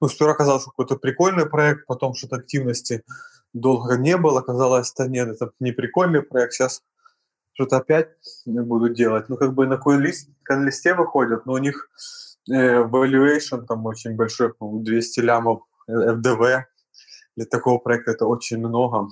[0.00, 3.04] ну, сперва казалось, что какой-то прикольный проект, потом что-то активности
[3.52, 6.82] долго не было, казалось, что нет, это не прикольный проект, сейчас
[7.54, 8.08] что-то опять
[8.46, 9.28] буду делать.
[9.28, 11.90] Ну, как бы на CoinList, CoinList выходят, но у них
[12.50, 16.44] э, valuation там очень большой, 200 лямов FDV.
[16.44, 16.64] Э,
[17.36, 19.08] Для такого проекта это очень много.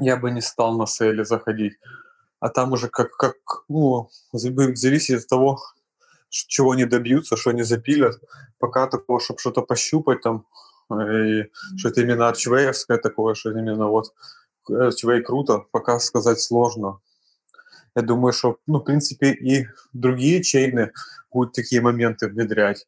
[0.00, 1.74] Я бы не стал на сейле заходить.
[2.40, 3.36] А там уже как, как
[3.68, 5.60] ну, зависит от того,
[6.28, 8.20] чего они добьются, что они запилят.
[8.58, 10.46] Пока такого, чтобы что-то пощупать, там
[10.90, 14.12] и что это именно арчвеевское такое, что именно вот
[14.68, 17.00] арчвей круто, пока сказать сложно.
[17.96, 20.92] Я думаю, что, ну, в принципе, и другие чейны
[21.32, 22.86] будут такие моменты внедрять.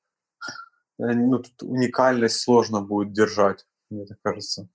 [0.99, 4.68] Э, ну, тут уникальность сложно будет держать, мне так кажется.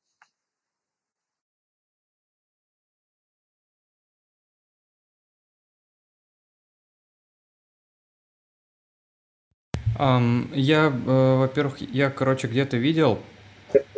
[10.02, 13.20] Um, я, э, во-первых, я, короче, где-то видел,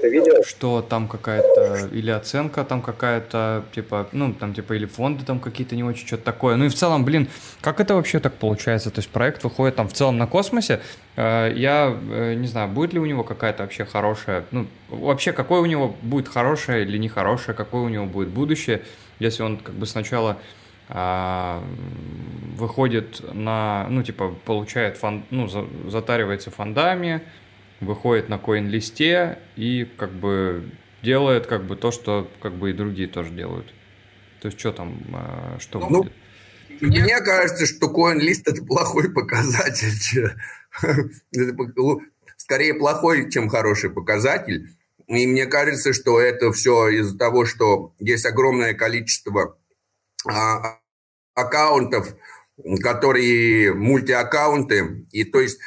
[0.01, 5.39] видел, что там какая-то или оценка там какая-то, типа, ну, там, типа, или фонды там
[5.39, 6.57] какие-то не очень, что-то такое.
[6.57, 7.29] Ну и в целом, блин,
[7.61, 8.91] как это вообще так получается?
[8.91, 10.81] То есть проект выходит там в целом на космосе.
[11.15, 15.61] Э, я э, не знаю, будет ли у него какая-то вообще хорошая, ну, вообще, какое
[15.61, 18.81] у него будет хорошее или нехорошее, какое у него будет будущее,
[19.19, 20.37] если он как бы сначала
[22.55, 27.23] выходит на, ну, типа, получает, фон, ну, за, затаривается фондами,
[27.81, 30.69] выходит на коин-листе и, как бы,
[31.01, 33.73] делает, как бы, то, что, как бы, и другие тоже делают.
[34.39, 36.13] То есть, что там, а, что ну, будет?
[36.79, 40.35] Мне кажется, что коин-лист– это плохой показатель.
[42.37, 44.69] Скорее плохой, чем хороший показатель.
[45.07, 49.57] И мне кажется, что это все из-за того, что есть огромное количество
[50.29, 50.79] а,
[51.33, 52.15] аккаунтов,
[52.81, 55.05] которые мультиаккаунты.
[55.11, 55.59] И то есть,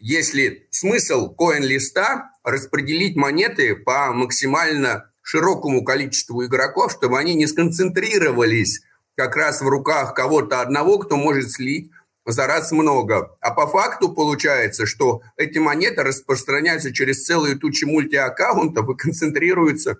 [0.00, 8.82] если смысл коин-листа распределить монеты по максимально широкому количеству игроков, чтобы они не сконцентрировались
[9.16, 11.90] как раз в руках кого-то одного, кто может слить
[12.26, 13.36] за раз много.
[13.40, 19.98] А по факту получается, что эти монеты распространяются через целую тучу мультиаккаунтов и концентрируются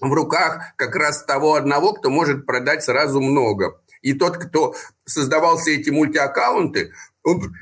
[0.00, 3.80] в руках как раз того одного, кто может продать сразу много.
[4.02, 4.74] И тот, кто
[5.04, 6.92] создавал все эти мультиаккаунты,
[7.22, 7.54] он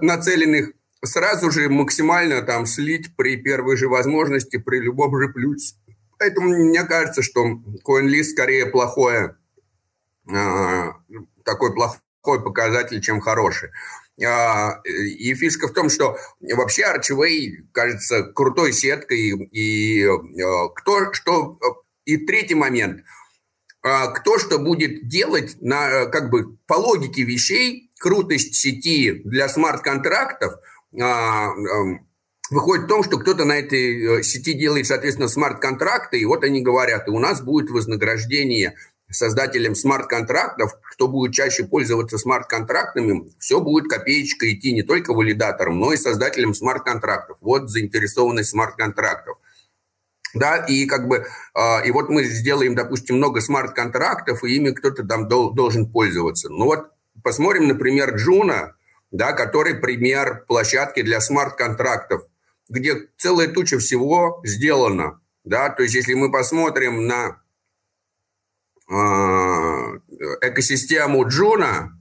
[0.00, 0.72] нацелен их
[1.04, 5.76] сразу же максимально там слить при первой же возможности, при любом же плюсе.
[6.18, 7.44] Поэтому мне кажется, что
[7.86, 9.36] CoinList скорее плохое,
[10.28, 10.92] э,
[11.44, 13.70] такой плохой показатель, чем хороший.
[14.24, 19.30] А, и фишка в том, что вообще Archway кажется крутой сеткой.
[19.52, 21.58] И э, кто что...
[22.06, 23.02] И третий момент.
[23.86, 30.54] А, кто что будет делать на, как бы, по логике вещей, крутость сети для смарт-контрактов
[31.00, 32.04] а, эм,
[32.50, 36.62] выходит в том, что кто-то на этой э, сети делает, соответственно, смарт-контракты, и вот они
[36.62, 38.74] говорят, и у нас будет вознаграждение
[39.08, 45.92] создателям смарт-контрактов, кто будет чаще пользоваться смарт-контрактами, все будет копеечка идти не только валидаторам, но
[45.92, 47.36] и создателям смарт-контрактов.
[47.40, 49.38] Вот заинтересованность смарт-контрактов.
[50.38, 51.24] Да, и как бы,
[51.54, 56.48] э, и вот мы сделаем, допустим, много смарт-контрактов, и ими кто-то там дол- должен пользоваться.
[56.50, 56.90] Ну вот
[57.22, 58.76] посмотрим, например, Juno,
[59.10, 62.26] да, который пример площадки для смарт-контрактов,
[62.68, 65.20] где целая туча всего сделана.
[65.44, 67.40] Да, то есть если мы посмотрим на
[68.88, 69.96] а,
[70.42, 71.98] экосистему Juno,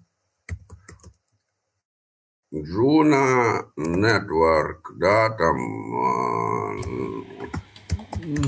[2.54, 5.96] Juno Network, да, там...
[5.96, 7.65] А,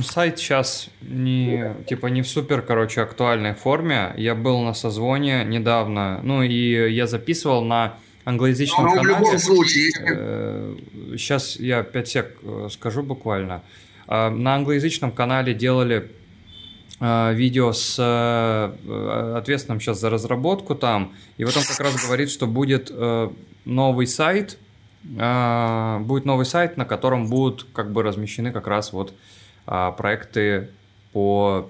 [0.04, 4.14] Сайт сейчас не, типа, не в супер, короче, актуальной форме.
[4.18, 9.16] Я был на созвоне недавно, ну и я записывал на англоязычном Но канале.
[9.16, 9.92] в любом случае.
[11.18, 13.64] Сейчас я 5 сек э, скажу буквально.
[14.08, 16.12] А, на англоязычном канале делали
[17.00, 22.32] Э, видео с э, ответственным сейчас за разработку там, и вот он как раз говорит,
[22.32, 23.30] что будет э,
[23.66, 24.58] новый сайт,
[25.04, 29.14] будет новый сайт, на котором будут как бы размещены как раз вот
[29.68, 30.72] проекты
[31.14, 31.70] по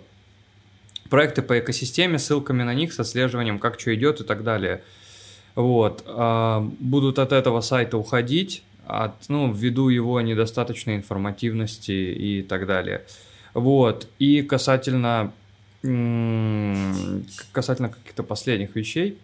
[1.09, 4.83] проекты по экосистеме, ссылками на них, с отслеживанием, как что идет и так далее.
[5.55, 6.03] Вот.
[6.79, 13.05] Будут от этого сайта уходить, от, ну, ввиду его недостаточной информативности и так далее.
[13.53, 14.07] Вот.
[14.19, 15.33] И касательно,
[15.81, 19.17] касательно каких-то последних вещей,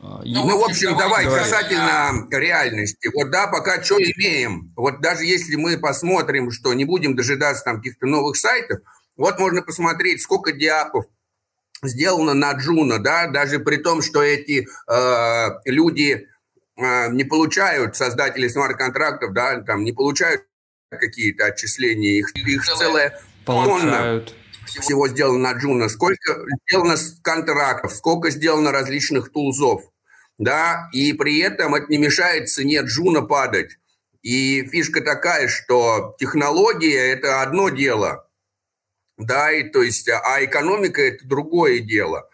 [0.00, 3.10] а, ну, в общем, давай, давай касательно реальности.
[3.12, 4.72] Вот да, пока что имеем.
[4.76, 8.80] Вот даже если мы посмотрим, что не будем дожидаться там каких-то новых сайтов,
[9.16, 11.06] вот можно посмотреть, сколько диапов
[11.82, 16.28] сделано на Juno, да, даже при том, что эти э, люди
[16.76, 20.44] э, не получают, создатели смарт-контрактов, да, там не получают
[20.90, 24.24] какие-то отчисления, их, их целая тонна
[24.68, 29.82] всего сделано на Джуна, сколько сделано контрактов, сколько сделано различных тулзов,
[30.38, 33.78] да, и при этом это не мешает цене Juno падать.
[34.22, 38.28] И фишка такая, что технология– это одно дело,
[39.16, 42.28] да, и то есть, а экономика– это другое дело.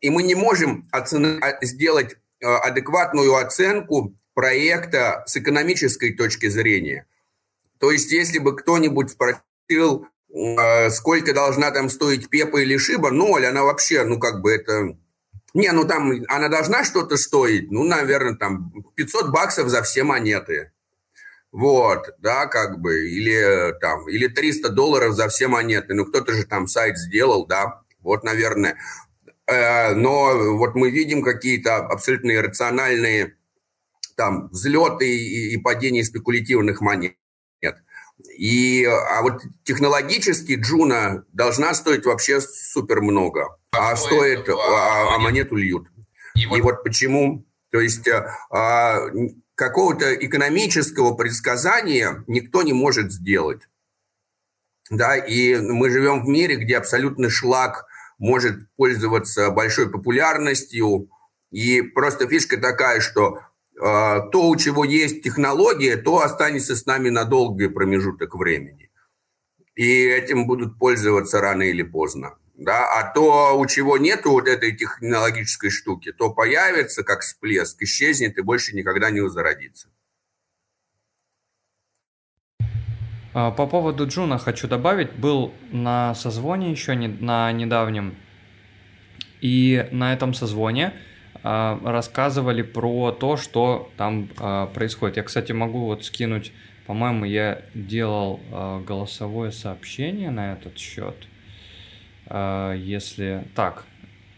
[0.00, 1.42] И мы не можем оцен...
[1.42, 7.06] А, сделать э, адекватную оценку проекта с экономической точки зрения.
[7.78, 10.06] То есть, если бы кто-нибудь спросил,
[10.90, 14.96] сколько должна там стоить Пепа или Шиба, ноль, она вообще, ну, как бы это...
[15.54, 20.72] Не, ну там она должна что-то стоить, ну, наверное, там 500 баксов за все монеты.
[21.50, 25.94] Вот, да, как бы, или там, или 300 долларов за все монеты.
[25.94, 28.76] Ну, кто-то же там сайт сделал, да, вот, наверное.
[29.46, 33.36] Э, но вот мы видим какие-то абсолютно иррациональные
[34.14, 37.14] там взлеты и, и падение спекулятивных монет.
[38.36, 43.56] И, а вот технологически Juno должна стоить вообще супер много.
[43.72, 45.88] А, а стоит, а, а монету льют.
[46.34, 48.08] И вот, и вот почему, то есть
[48.50, 49.00] а,
[49.54, 53.62] какого-то экономического предсказания никто не может сделать.
[54.90, 57.86] Да, и мы живем в мире, где абсолютный шлак
[58.18, 61.10] может пользоваться большой популярностью.
[61.50, 63.40] И просто фишка такая, что
[63.78, 68.90] то, у чего есть технология, то останется с нами на долгий промежуток времени.
[69.74, 72.34] И этим будут пользоваться рано или поздно.
[72.58, 72.98] Да?
[72.98, 78.42] А то, у чего нет вот этой технологической штуки, то появится как всплеск, исчезнет и
[78.42, 79.88] больше никогда не возродится.
[83.32, 88.16] А, по поводу Джуна хочу добавить, был на созвоне еще не, на недавнем,
[89.40, 91.07] и на этом созвоне а,
[91.42, 95.16] рассказывали про то, что там а, происходит.
[95.18, 96.52] Я, кстати, могу вот скинуть,
[96.86, 101.16] по-моему, я делал а, голосовое сообщение на этот счет.
[102.30, 103.86] Если так,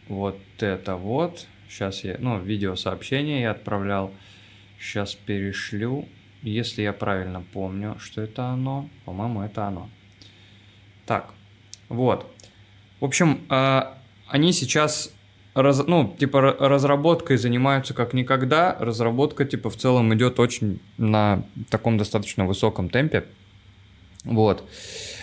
[0.06, 4.12] вот это вот, сейчас я, ну, видеосообщение я отправлял,
[4.78, 6.06] сейчас перешлю,
[6.43, 9.90] если я правильно помню, что это оно, по-моему, это оно.
[11.05, 11.35] Так,
[11.89, 12.32] вот.
[13.01, 13.40] В общем,
[14.28, 15.12] они сейчас
[15.62, 18.77] раз, ну, типа, разработкой занимаются как никогда.
[18.78, 23.24] Разработка, типа, в целом идет очень на таком достаточно высоком темпе.
[24.24, 24.65] Вот.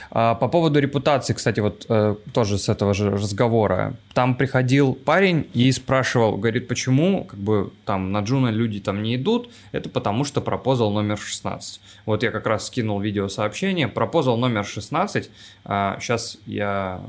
[0.10, 3.96] А, по поводу репутации, кстати, вот э, тоже с этого же разговора.
[4.14, 9.16] Там приходил парень и спрашивал, говорит, почему как бы там на Джуна люди там не
[9.16, 9.50] идут?
[9.72, 11.82] Это потому что пропозал номер 16.
[12.06, 13.88] Вот я как раз скинул видеосообщение.
[13.88, 15.30] Пропозал номер 16.
[15.66, 17.02] Сейчас я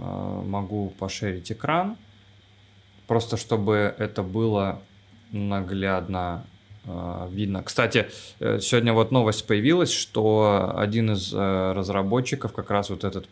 [0.45, 1.97] могу пошерить экран.
[3.09, 4.83] Просто чтобы это было
[5.33, 6.45] наглядно
[6.85, 7.63] э, видно.
[7.63, 8.09] Кстати,
[8.39, 13.27] э, сегодня вот новость появилась, что один из э, разработчиков, как раз вот этот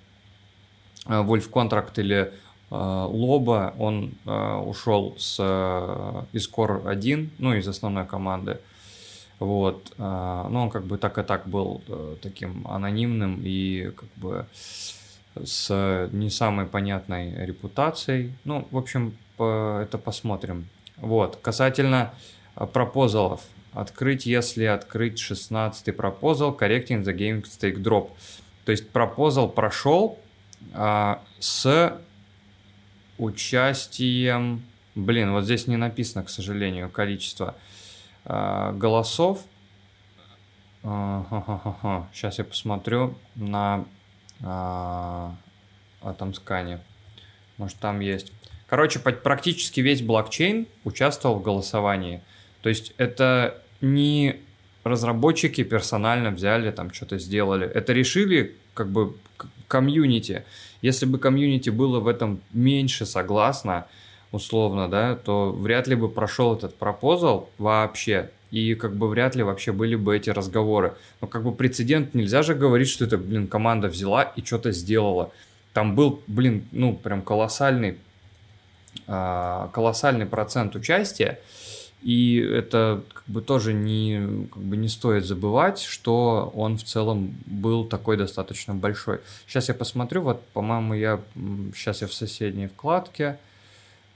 [1.04, 2.32] Wolf Contract или
[2.68, 5.38] Лоба, он ушел с,
[6.32, 8.58] из Core 1, ну, из основной команды.
[9.38, 9.94] Вот.
[9.98, 11.80] Но он как бы так и так был
[12.22, 14.46] таким анонимным и как бы
[15.36, 18.32] с не самой понятной репутацией.
[18.42, 20.68] Ну, в общем, это посмотрим.
[20.96, 21.36] Вот.
[21.36, 22.14] Касательно
[22.54, 23.42] а, пропозалов.
[23.72, 28.10] Открыть, если открыть 16-й пропозал, correcting the game stake drop.
[28.64, 30.18] То есть пропозал прошел
[30.72, 31.98] а, с
[33.18, 34.64] участием...
[34.94, 37.54] Блин, вот здесь не написано, к сожалению, количество
[38.24, 39.44] а, голосов.
[40.82, 43.84] А, Сейчас я посмотрю на
[44.42, 45.34] а,
[46.02, 46.80] этом скане.
[47.58, 48.32] Может, там есть.
[48.68, 52.20] Короче, практически весь блокчейн участвовал в голосовании.
[52.62, 54.36] То есть это не
[54.82, 57.66] разработчики персонально взяли, там что-то сделали.
[57.66, 59.16] Это решили как бы
[59.68, 60.44] комьюнити.
[60.82, 63.86] Если бы комьюнити было в этом меньше согласно,
[64.32, 69.42] условно, да, то вряд ли бы прошел этот пропозал вообще, и как бы вряд ли
[69.42, 70.94] вообще были бы эти разговоры.
[71.20, 75.32] Но как бы прецедент нельзя же говорить, что это, блин, команда взяла и что-то сделала.
[75.72, 77.98] Там был, блин, ну, прям колоссальный
[79.06, 81.40] колоссальный процент участия,
[82.02, 87.36] и это как бы тоже не, как бы не стоит забывать, что он в целом
[87.46, 89.20] был такой достаточно большой.
[89.46, 91.20] Сейчас я посмотрю, вот, по-моему, я
[91.74, 93.38] сейчас я в соседней вкладке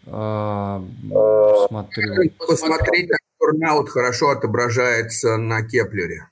[0.07, 0.83] э,
[1.69, 2.31] смотрю.
[2.39, 6.29] Посмотреть, как Turnout хорошо отображается на Кеплере.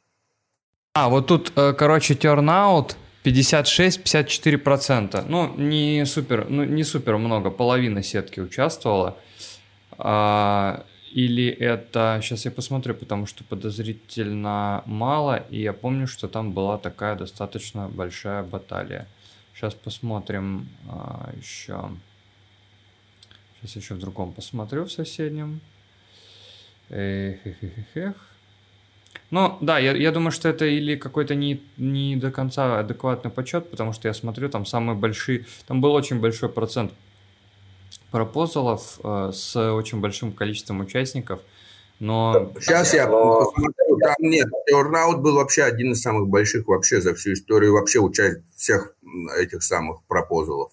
[0.95, 2.95] А, вот тут, э, короче, Turnout
[3.29, 5.25] 56-54%.
[5.29, 9.17] Ну, не супер, ну, не супер много, половина сетки участвовала.
[9.99, 12.21] А, или это...
[12.23, 17.89] Сейчас я посмотрю, потому что подозрительно мало, и я помню, что там была такая достаточно
[17.89, 19.07] большая баталия.
[19.55, 21.91] Сейчас посмотрим а, еще.
[23.61, 25.61] Сейчас еще в другом посмотрю, в соседнем.
[26.91, 28.28] Эх, эх, эх, эх.
[29.31, 33.71] Ну, да, я, я думаю, что это или какой-то не, не до конца адекватный подсчет,
[33.71, 36.93] потому что я смотрю, там самые большие, там был очень большой процент
[38.11, 41.41] пропозалов э, с очень большим количеством участников,
[42.01, 42.53] но...
[42.59, 47.35] Сейчас я посмотрю, там нет, Turnout был вообще один из самых больших вообще за всю
[47.35, 48.95] историю, вообще участие всех
[49.37, 50.73] этих самых пропозалов.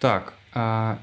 [0.00, 0.98] Так, а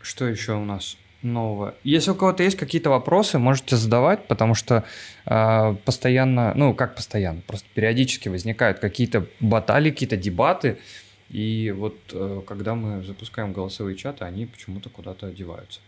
[0.00, 1.74] что еще у нас нового?
[1.84, 4.84] Если у кого-то есть какие-то вопросы, можете задавать, потому что
[5.26, 10.78] э, постоянно, ну как постоянно, просто периодически возникают какие-то баталии, какие-то дебаты,
[11.32, 15.80] и вот э, когда мы запускаем голосовые чаты, они почему-то куда-то одеваются.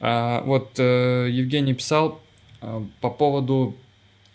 [0.00, 2.20] А, вот э, Евгений писал
[2.60, 3.76] э, по поводу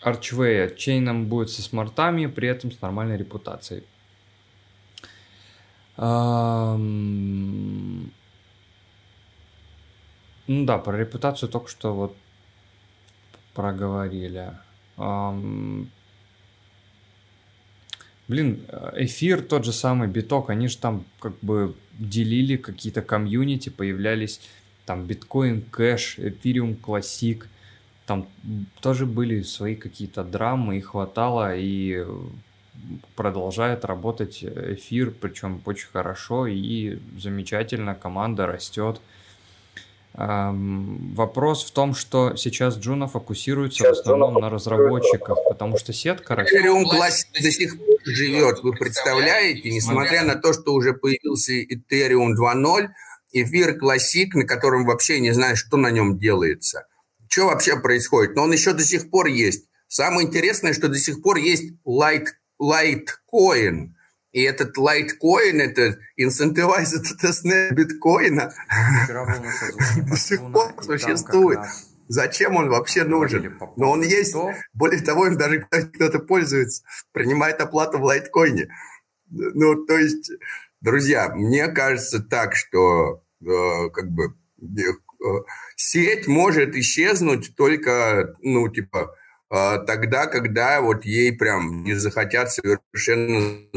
[0.02, 0.74] Archway.
[0.76, 3.82] Чейном будет со смартами, при этом с нормальной репутацией.
[5.98, 6.24] Ну
[10.46, 12.16] да, про репутацию только что вот
[13.54, 14.52] проговорили.
[18.28, 18.66] Блин,
[18.96, 24.40] эфир, тот же самый биток, они же там как бы делили какие-то комьюнити, появлялись
[24.84, 27.48] там биткоин кэш, эфириум классик,
[28.04, 28.28] там
[28.80, 32.04] тоже были свои какие-то драмы, и хватало, и
[33.14, 39.00] продолжает работать эфир, причем очень хорошо и замечательно, команда растет.
[40.14, 46.34] Вопрос в том, что сейчас Джуна фокусируется сейчас в основном на разработчиках, потому что сетка
[46.34, 46.64] растет.
[46.64, 52.32] Ethereum Classic до сих пор живет, вы представляете, несмотря на то, что уже появился Ethereum
[52.34, 52.88] 2.0,
[53.32, 56.86] эфир Classic, на котором вообще не знаю, что на нем делается.
[57.28, 58.36] Что вообще происходит?
[58.36, 59.66] Но он еще до сих пор есть.
[59.88, 62.24] Самое интересное, что до сих пор есть Light,
[62.60, 63.90] Litecoin,
[64.32, 68.52] и этот Litecoin, это инцентивайзер тестнет биткоина
[70.10, 71.60] до сих пор существует.
[72.08, 73.58] Зачем он вообще нужен?
[73.76, 74.34] Но он есть.
[74.74, 78.68] Более того, им даже кто-то пользуется, принимает оплату в лайткоине.
[79.30, 80.30] Ну, то есть,
[80.82, 84.92] друзья, мне кажется так, что э, как бы э,
[85.74, 93.68] сеть может исчезнуть только, ну, типа, э, тогда, когда вот ей прям не захотят совершенно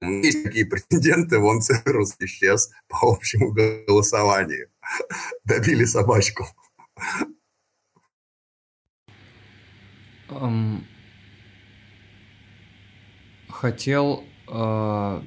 [0.00, 4.68] есть такие претенденты, вон Церус исчез по общему голосованию.
[5.44, 6.46] Добили собачку.
[13.48, 15.24] Хотел uh,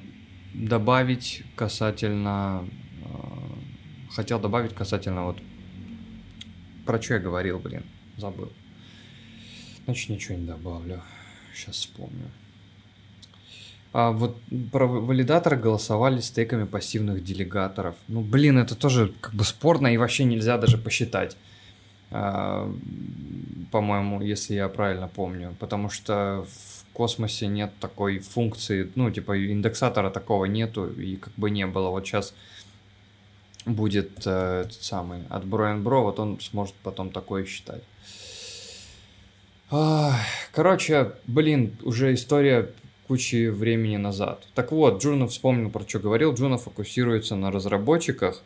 [0.54, 2.68] добавить касательно...
[3.02, 5.40] Uh, хотел добавить касательно вот...
[6.86, 7.84] Про что я говорил, блин,
[8.16, 8.52] забыл.
[9.88, 11.00] Значит, ничего не добавлю.
[11.54, 12.30] Сейчас вспомню.
[13.94, 14.36] А вот
[14.70, 17.96] про валидаторы голосовали стейками пассивных делегаторов.
[18.06, 21.38] Ну, блин, это тоже как бы спорно и вообще нельзя даже посчитать.
[22.10, 22.70] А,
[23.72, 25.56] по-моему, если я правильно помню.
[25.58, 31.48] Потому что в космосе нет такой функции, ну, типа индексатора такого нету и как бы
[31.48, 31.88] не было.
[31.88, 32.34] Вот сейчас
[33.64, 37.82] будет э, этот самый от Бро Бро, вот он сможет потом такое считать.
[39.70, 42.70] Короче, блин, уже история
[43.06, 44.46] кучи времени назад.
[44.54, 46.34] Так вот, Juno вспомнил, про что говорил.
[46.34, 48.42] Juno фокусируется на разработчиках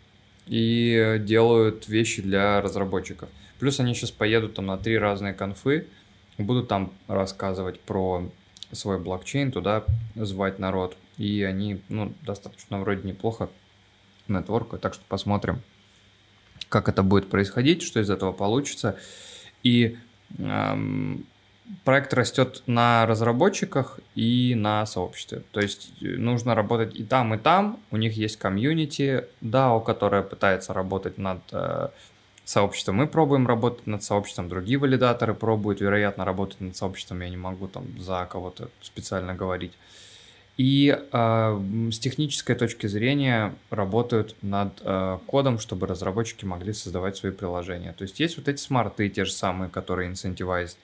[0.46, 3.28] и делают вещи для разработчиков.
[3.60, 5.86] Плюс они сейчас поедут там на три разные конфы,
[6.38, 8.28] будут там рассказывать про
[8.72, 9.84] свой блокчейн, туда
[10.16, 10.96] звать народ.
[11.18, 13.48] И они, ну, достаточно вроде неплохо
[14.26, 15.62] нетворкают, так что посмотрим,
[16.68, 18.96] как это будет происходить, что из этого получится.
[19.62, 19.98] И
[21.84, 25.42] проект растет на разработчиках и на сообществе.
[25.52, 27.80] То есть э, нужно работать и там, и там.
[27.90, 31.88] У них есть комьюнити DAO, которая пытается работать над э,
[32.44, 32.96] сообществом.
[32.96, 37.20] Мы пробуем работать над сообществом, другие валидаторы пробуют, вероятно, работать над сообществом.
[37.20, 39.72] Я не могу там за кого-то специально говорить.
[40.62, 41.60] И э,
[41.90, 47.92] с технической точки зрения работают над э, кодом, чтобы разработчики могли создавать свои приложения.
[47.98, 50.76] То есть есть вот эти смарты, те же самые, которые incentivized,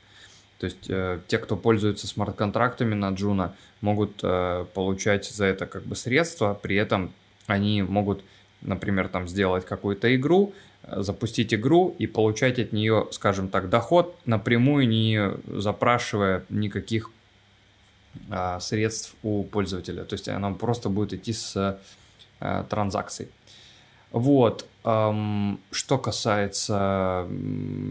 [0.59, 5.85] то есть э, те, кто пользуется смарт-контрактами на Juno, могут э, получать за это как
[5.85, 7.13] бы средства, при этом
[7.47, 8.25] они могут,
[8.63, 14.19] например, там сделать какую-то игру, э, запустить игру и получать от нее, скажем так, доход
[14.25, 17.13] напрямую, не запрашивая никаких
[18.61, 20.05] средств у пользователя.
[20.05, 21.81] То есть она просто будет идти с
[22.40, 23.28] э, транзакций.
[24.11, 24.66] Вот.
[24.82, 27.28] Что касается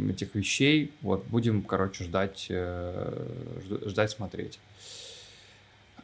[0.09, 3.27] этих вещей, вот будем, короче, ждать, э,
[3.85, 4.59] ждать, смотреть.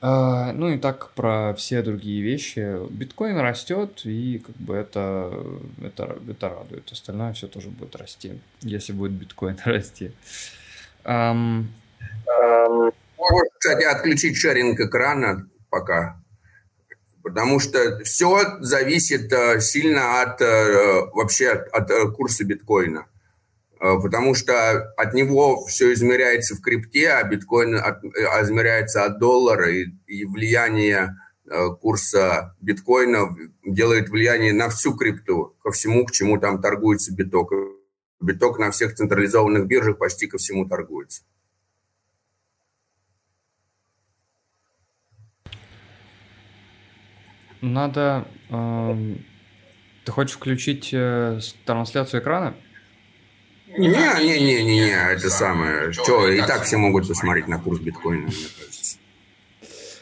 [0.05, 2.77] А, ну и так про все другие вещи.
[2.89, 5.33] Биткоин растет, и как бы это,
[5.81, 6.91] это, это радует.
[6.91, 10.11] Остальное все тоже будет расти, если будет биткоин расти.
[11.05, 11.67] Um...
[12.27, 12.93] Um,
[13.59, 16.23] кстати, отключить шеринг экрана пока
[17.23, 23.07] потому что все зависит э, сильно от э, вообще от, э, курса биткоина.
[23.79, 28.01] Потому что от него все измеряется в крипте, а биткоин от,
[28.41, 31.17] измеряется от доллара, и, и влияние
[31.81, 33.35] курса биткоина
[33.65, 37.51] делает влияние на всю крипту, ко всему, к чему там торгуется биток.
[38.21, 41.23] Биток на всех централизованных биржах почти ко всему торгуется.
[47.63, 48.27] Надо...
[48.49, 49.15] Э,
[50.03, 52.55] ты хочешь включить э, трансляцию экрана?
[53.77, 55.93] Не-не-не-не, это самое.
[55.93, 58.97] Что, и так все могут посмотреть на курс биткоина, мне кажется.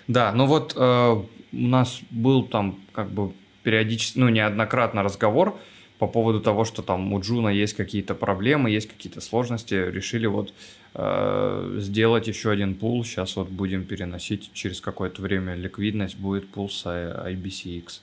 [0.07, 3.31] Да, ну вот э, у нас был там как бы
[3.61, 5.55] периодически, ну неоднократно разговор
[5.99, 9.75] по поводу того, что там у Juno есть какие-то проблемы, есть какие-то сложности.
[9.75, 10.51] Решили вот
[10.93, 13.03] сделать еще один пул.
[13.03, 16.17] Сейчас вот будем переносить через какое-то время ликвидность.
[16.17, 18.01] Будет пул с IBCX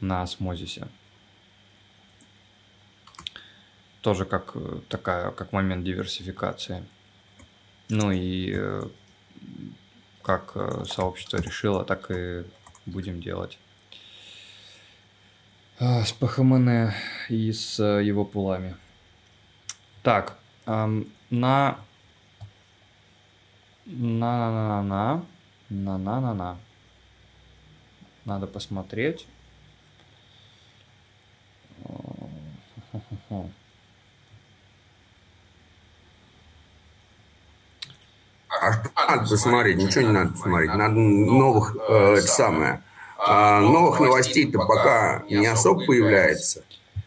[0.00, 0.88] на осмозисе.
[4.02, 6.84] Тоже как э, такая, как момент диверсификации.
[7.88, 8.84] Ну и э,
[10.22, 10.56] как
[10.86, 12.44] сообщество решило, так и
[12.84, 13.58] будем делать.
[15.78, 16.90] С ПХМН
[17.28, 18.76] и с его пулами.
[20.02, 21.78] Так, на
[23.86, 25.24] на-на-на-на.
[25.70, 26.58] На-на-на-на.
[28.24, 29.26] Надо посмотреть.
[38.48, 39.76] А что надо посмотреть?
[39.76, 40.74] Ничего не надо посмотреть.
[40.74, 42.82] Надо новых, э, это самое.
[43.18, 46.64] А новых новостей-то пока не особо появляется.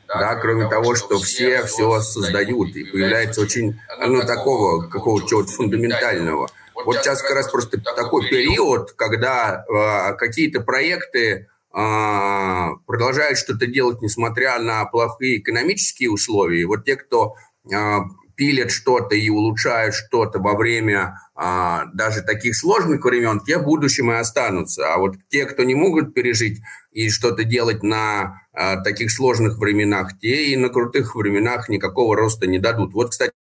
[0.08, 6.50] Да, кроме того, что все все создают, и появляется очень, ну, такого, какого-то фундаментального.
[6.86, 14.02] Вот сейчас как раз просто такой период, когда э, какие-то проекты э, продолжают что-то делать,
[14.02, 16.62] несмотря на плохие экономические условия.
[16.62, 17.36] И вот те, кто
[17.72, 18.00] э,
[18.40, 24.14] пилят что-то и улучшают что-то во время а, даже таких сложных времен, те в будущем
[24.14, 24.94] и останутся.
[24.94, 26.62] А вот те, кто не могут пережить
[26.94, 32.48] и что-то делать на а, таких сложных временах, те и на крутых временах никакого роста
[32.48, 32.94] не дадут.
[32.94, 33.34] Вот, кстати,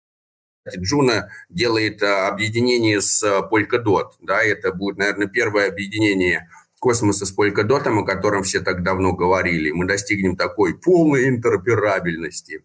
[0.77, 4.13] Джуна делает а, объединение с а, Polkadot.
[4.21, 6.49] Да, это будет, наверное, первое объединение
[6.79, 9.71] космоса с Polkadot, о котором все так давно говорили.
[9.71, 12.63] Мы достигнем такой полной интероперабельности.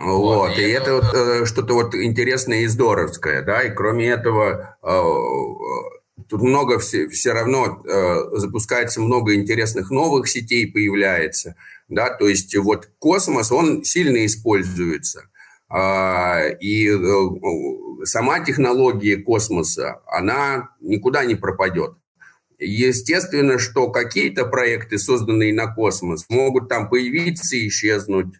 [0.00, 4.88] Вот, и это вот э, что-то вот интересное и здоровское, да, и кроме этого э,
[4.88, 7.82] э, тут много все, все равно
[8.32, 11.56] запускается много интересных новых сетей появляется,
[11.88, 15.28] да, то есть вот космос, он сильно используется,
[15.72, 16.90] и
[18.04, 21.94] сама технология космоса, она никуда не пропадет.
[22.58, 28.34] Естественно, что какие-то проекты, созданные на космос, могут там появиться и исчезнуть,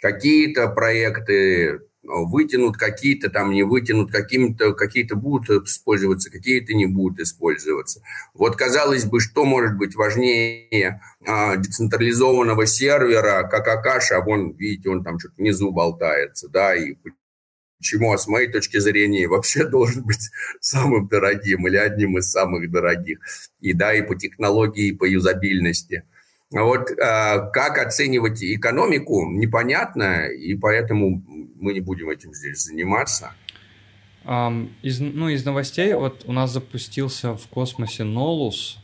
[0.00, 1.80] какие-то проекты
[2.10, 8.02] вытянут, какие-то там не вытянут, какие-то будут использоваться, какие-то не будут использоваться.
[8.34, 14.90] Вот, казалось бы, что может быть важнее а, децентрализованного сервера, как Акаша, а вон, видите,
[14.90, 16.96] он там что-то внизу болтается, да, и
[17.78, 20.30] почему, а с моей точки зрения, вообще должен быть
[20.60, 23.20] самым дорогим или одним из самых дорогих.
[23.60, 26.04] И да, и по технологии, и по юзабильности–
[26.50, 26.96] вот э,
[27.52, 31.22] как оценивать экономику, непонятно, и поэтому
[31.60, 33.32] мы не будем этим здесь заниматься.
[34.24, 38.78] Um, из, ну, из новостей, вот у нас запустился в космосе Нолус,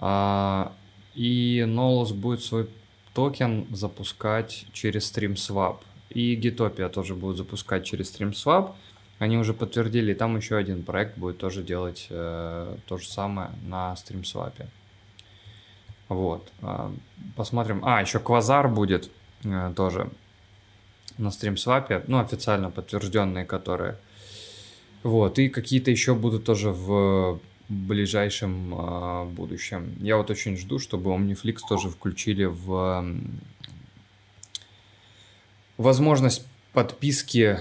[0.00, 0.72] uh,
[1.14, 2.68] и Нолус будет свой
[3.14, 5.78] токен запускать через StreamSwap.
[6.08, 8.72] И Gitopia тоже будет запускать через StreamSwap.
[9.18, 13.94] Они уже подтвердили, там еще один проект будет тоже делать э, то же самое на
[13.94, 14.54] StreamSwap.
[16.10, 16.52] Вот.
[16.60, 16.92] А,
[17.36, 17.82] посмотрим.
[17.84, 19.10] А, еще Квазар будет
[19.44, 20.10] э, тоже
[21.18, 23.96] на стримсвапе, ну, официально подтвержденные, которые.
[25.04, 27.38] Вот, и какие-то еще будут тоже в
[27.68, 29.94] ближайшем э, будущем.
[30.00, 33.04] Я вот очень жду, чтобы Omniflix тоже включили в
[35.78, 37.60] возможность подписки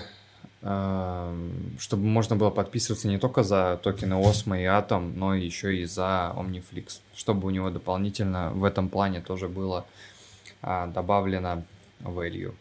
[0.62, 6.34] чтобы можно было подписываться не только за токены Osmo и Atom, но еще и за
[6.36, 9.86] Omniflix, чтобы у него дополнительно в этом плане тоже было
[10.62, 11.64] а, добавлено
[12.02, 12.54] value.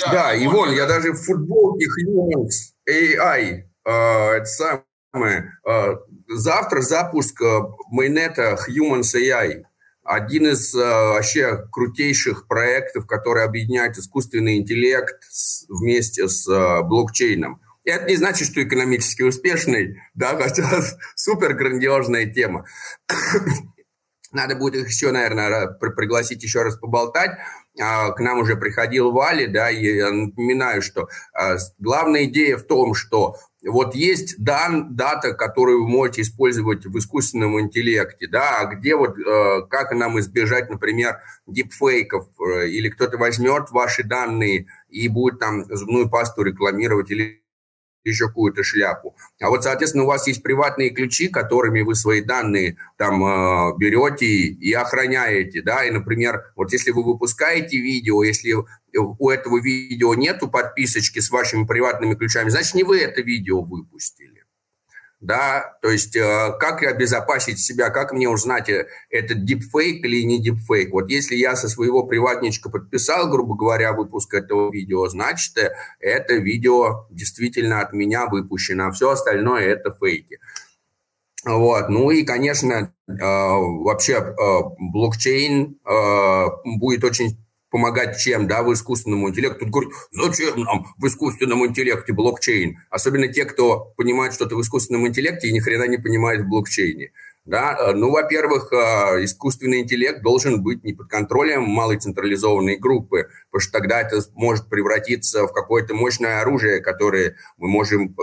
[0.00, 5.96] Да, да и вон, я даже в футболке Humans AI, э, это самое, э,
[6.28, 7.60] завтра запуск э,
[7.90, 9.64] майнета Humans AI
[10.04, 17.60] один из э, вообще крутейших проектов, который объединяет искусственный интеллект с, вместе с э, блокчейном.
[17.84, 20.82] И это не значит, что экономически успешный, да, хотя
[21.14, 22.66] супер грандиозная тема.
[24.32, 27.38] Надо будет их еще, наверное, пригласить еще раз поболтать.
[27.80, 32.64] А, к нам уже приходил Вали, да, и я напоминаю, что а, главная идея в
[32.64, 38.66] том, что вот есть дан, дата, которую вы можете использовать в искусственном интеллекте, да, а
[38.66, 45.08] где вот, э, как нам избежать, например, дипфейков, э, или кто-то возьмет ваши данные и
[45.08, 47.43] будет там зубную пасту рекламировать, или
[48.10, 49.14] еще какую-то шляпу.
[49.40, 54.26] А вот, соответственно, у вас есть приватные ключи, которыми вы свои данные там э, берете
[54.26, 58.54] и охраняете, да, и, например, вот если вы выпускаете видео, если
[58.96, 64.43] у этого видео нету подписочки с вашими приватными ключами, значит, не вы это видео выпустили
[65.24, 70.38] да, то есть э, как обезопасить себя, как мне узнать, э, это дипфейк или не
[70.38, 70.92] дипфейк.
[70.92, 76.34] Вот если я со своего приватничка подписал, грубо говоря, выпуск этого видео, значит, э, это
[76.34, 80.40] видео действительно от меня выпущено, а все остальное это фейки.
[81.46, 81.88] Вот.
[81.88, 84.34] Ну и, конечно, вообще
[84.78, 85.78] блокчейн
[86.64, 87.43] будет очень
[87.74, 89.64] помогать чем, да, в искусственному интеллекту.
[89.64, 92.78] Тут говорят, зачем нам в искусственном интеллекте блокчейн?
[92.88, 97.10] Особенно те, кто понимает что-то в искусственном интеллекте и ни хрена не понимает в блокчейне.
[97.44, 97.76] Да?
[97.76, 103.60] Э, ну, во-первых, э, искусственный интеллект должен быть не под контролем малой централизованной группы, потому
[103.60, 108.14] что тогда это может превратиться в какое-то мощное оружие, которое мы можем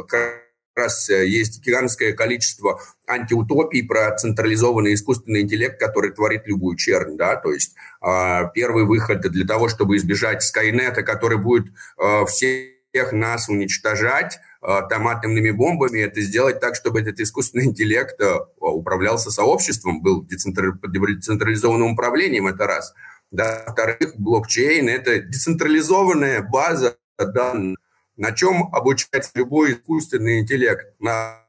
[0.75, 7.35] раз э, есть гигантское количество антиутопий про централизованный искусственный интеллект, который творит любую чернь, да,
[7.35, 7.75] то есть
[8.05, 11.67] э, первый выход для того, чтобы избежать Скайнета, который будет
[11.97, 12.71] э, все
[13.11, 19.31] нас уничтожать э, там атомными бомбами, это сделать так, чтобы этот искусственный интеллект э, управлялся
[19.31, 22.93] сообществом, был децентрализованным управлением, это раз.
[23.31, 27.77] Да, во-вторых, блокчейн– это децентрализованная база данных,
[28.21, 30.93] на чем обучается любой искусственный интеллект.
[30.99, 31.43] На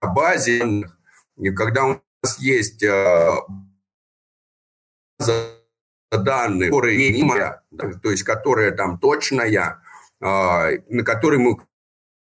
[0.00, 0.86] базе.
[1.36, 3.30] И когда у нас есть э,
[5.18, 5.54] база
[6.10, 9.82] данных, которые не то есть которая там точная,
[10.22, 11.58] а, на который мы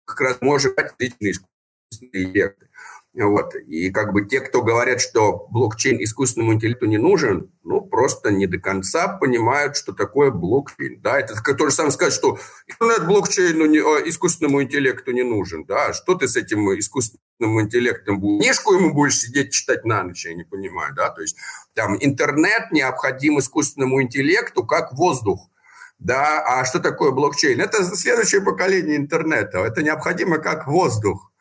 [0.04, 2.68] как раз можем отличные искусственные интеллекты.
[3.14, 3.54] Вот.
[3.54, 8.46] И как бы те, кто говорят, что блокчейн искусственному интеллекту не нужен, ну, просто не
[8.46, 11.00] до конца понимают, что такое блокчейн.
[11.02, 15.64] Да, это то же самое сказать, что интернет блокчейну не, а, искусственному интеллекту не нужен.
[15.64, 18.44] Да, что ты с этим искусственным интеллектом будешь?
[18.44, 21.36] Книжку ему будешь сидеть читать на ночь, я не понимаю, да, то есть
[21.74, 25.50] там интернет необходим искусственному интеллекту как воздух.
[25.98, 27.60] Да, а что такое блокчейн?
[27.60, 29.58] Это следующее поколение интернета.
[29.60, 31.31] Это необходимо как воздух.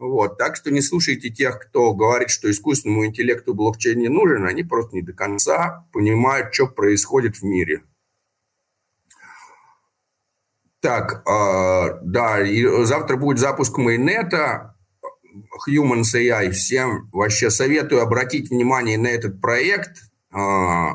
[0.00, 0.38] Вот.
[0.38, 4.46] Так что не слушайте тех, кто говорит, что искусственному интеллекту блокчейн не нужен.
[4.46, 7.82] Они просто не до конца понимают, что происходит в мире.
[10.80, 14.74] Так, э, да, и завтра будет запуск майнета,
[15.68, 16.50] Humans AI.
[16.52, 20.04] Всем вообще советую обратить внимание на этот проект.
[20.32, 20.92] Э,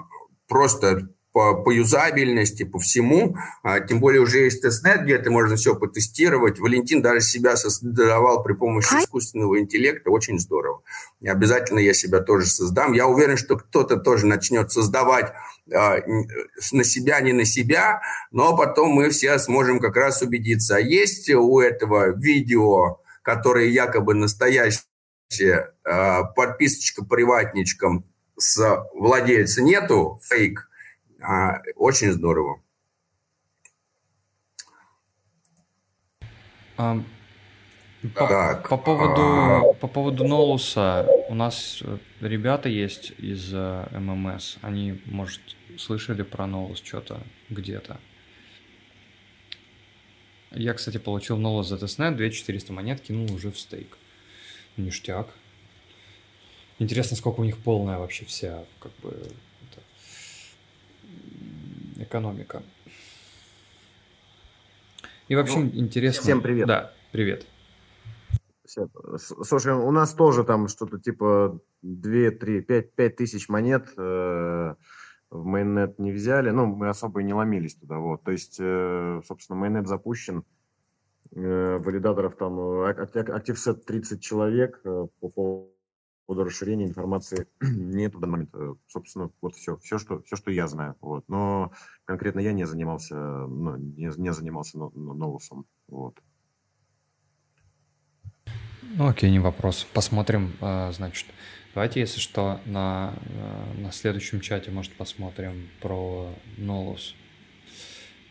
[0.47, 3.35] просто по, по юзабельности, по всему.
[3.61, 6.59] А, тем более уже есть тестнет, где это можно все потестировать.
[6.59, 10.11] Валентин даже себя создавал при помощи искусственного интеллекта.
[10.11, 10.81] Очень здорово.
[11.19, 12.93] И обязательно я себя тоже создам.
[12.93, 15.33] Я уверен, что кто-то тоже начнет создавать
[15.73, 15.97] а,
[16.71, 18.01] на себя, не на себя,
[18.31, 20.77] но потом мы все сможем как раз убедиться.
[20.77, 24.79] А есть у этого видео, которое якобы настоящее,
[25.83, 28.05] а, подписочка приватничком
[28.37, 30.69] с владельца нету, фейк,
[31.75, 32.61] очень здорово.
[36.77, 36.97] А,
[38.13, 39.73] по, так, по поводу а...
[39.73, 44.57] по поводу Нолуса у нас э, ребята есть из э, ММС.
[44.61, 45.41] Они, может,
[45.77, 47.97] слышали про Нолус что-то где-то.
[50.51, 53.97] Я, кстати, получил Нолус за тестнет, 2400 монет кинул уже в стейк.
[54.77, 55.27] Ништяк.
[56.77, 59.31] Интересно, сколько у них полная вообще вся как бы
[61.97, 62.63] экономика.
[65.27, 66.21] И вообще ну, интересно...
[66.21, 66.67] Всем привет.
[66.67, 67.45] Да, привет.
[68.65, 74.75] Слушай, у нас тоже там что-то типа 2, 3, 5, 5 тысяч монет э,
[75.29, 76.49] в майонет не взяли.
[76.49, 77.97] Ну, мы особо и не ломились туда.
[77.97, 78.23] Вот.
[78.23, 80.43] То есть, э, собственно, майонет запущен.
[81.35, 85.07] Э, валидаторов там э, актив сет 30 человек э,
[86.25, 88.49] по расширения информации нет в данный момент.
[88.53, 90.95] Э, собственно, вот все, все, что, все, что я знаю.
[91.01, 91.23] Вот.
[91.27, 91.71] Но
[92.05, 95.65] конкретно я не занимался, ну, не, не занимался новусом.
[95.87, 96.19] Вот.
[98.83, 99.85] Ну, окей, не вопрос.
[99.93, 101.27] Посмотрим, э, значит.
[101.73, 107.15] Давайте, если что, на, э, на следующем чате, может, посмотрим про Нолус.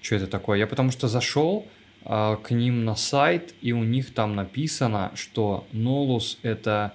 [0.01, 0.59] Что это такое?
[0.59, 1.67] Я потому что зашел
[2.05, 6.95] к ним на сайт, и у них там написано, что Нолус это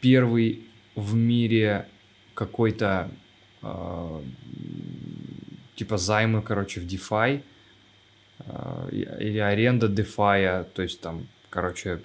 [0.00, 1.86] первый в мире
[2.34, 3.10] какой-то
[3.62, 4.22] э,
[5.76, 7.42] типа займы, короче, в DeFi
[8.38, 12.02] э, или аренда DeFi, то есть там, короче,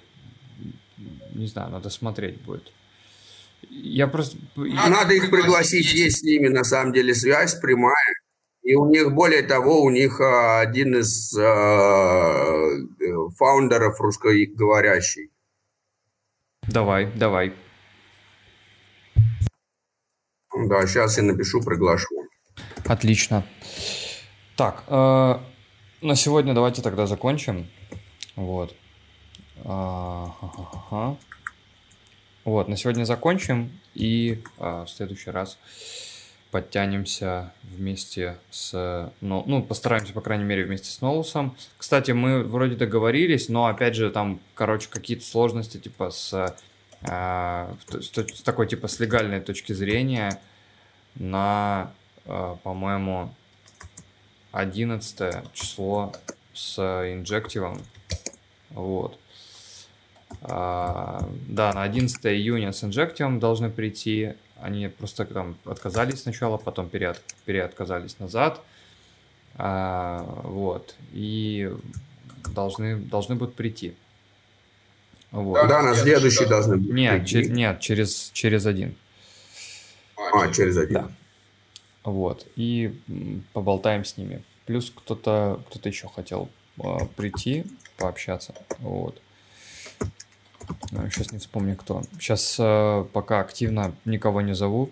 [1.34, 2.72] не знаю, надо смотреть будет.
[3.68, 4.38] Я просто...
[4.54, 8.14] Надо их пригласить, есть с ними на самом деле связь прямая.
[8.62, 15.30] И у них, более того, у них э, один из э, э фаундеров русскоговорящий.
[16.66, 17.52] Давай, давай,
[20.68, 22.08] да, сейчас я напишу, приглашу.
[22.86, 23.44] Отлично.
[24.56, 25.38] Так, э,
[26.00, 27.68] на сегодня давайте тогда закончим.
[28.36, 28.74] Вот.
[29.64, 31.16] А,
[32.44, 35.58] вот, на сегодня закончим и а, в следующий раз
[36.50, 39.12] подтянемся вместе с...
[39.20, 41.56] Ну, ну, постараемся, по крайней мере, вместе с Ноусом.
[41.76, 46.56] Кстати, мы вроде договорились, но, опять же, там, короче, какие-то сложности, типа, с
[47.06, 50.40] с такой типа с легальной точки зрения
[51.14, 51.92] на,
[52.24, 53.32] э, по-моему,
[54.52, 56.12] 11 число
[56.54, 57.80] с инжективом.
[58.70, 59.18] Вот.
[60.42, 64.34] А, да, на 11 июня с инжективом должны прийти.
[64.60, 68.62] Они просто там отказались сначала, потом переот, переотказались назад.
[69.56, 70.94] А, вот.
[71.12, 71.70] И
[72.54, 73.94] должны, должны будут прийти.
[75.30, 75.68] Вот.
[75.68, 76.92] Да, на следующий должны быть.
[76.92, 78.94] Нет, че- нет через, через один.
[80.16, 80.94] А, через один.
[80.94, 81.10] Да.
[82.04, 82.46] Вот.
[82.56, 82.98] И
[83.52, 84.42] поболтаем с ними.
[84.64, 86.48] Плюс кто-то кто еще хотел
[86.82, 87.64] а, прийти,
[87.96, 88.54] пообщаться.
[88.78, 89.20] Вот.
[90.90, 92.02] Сейчас не вспомню кто.
[92.18, 92.56] Сейчас
[93.12, 94.90] пока активно никого не зову.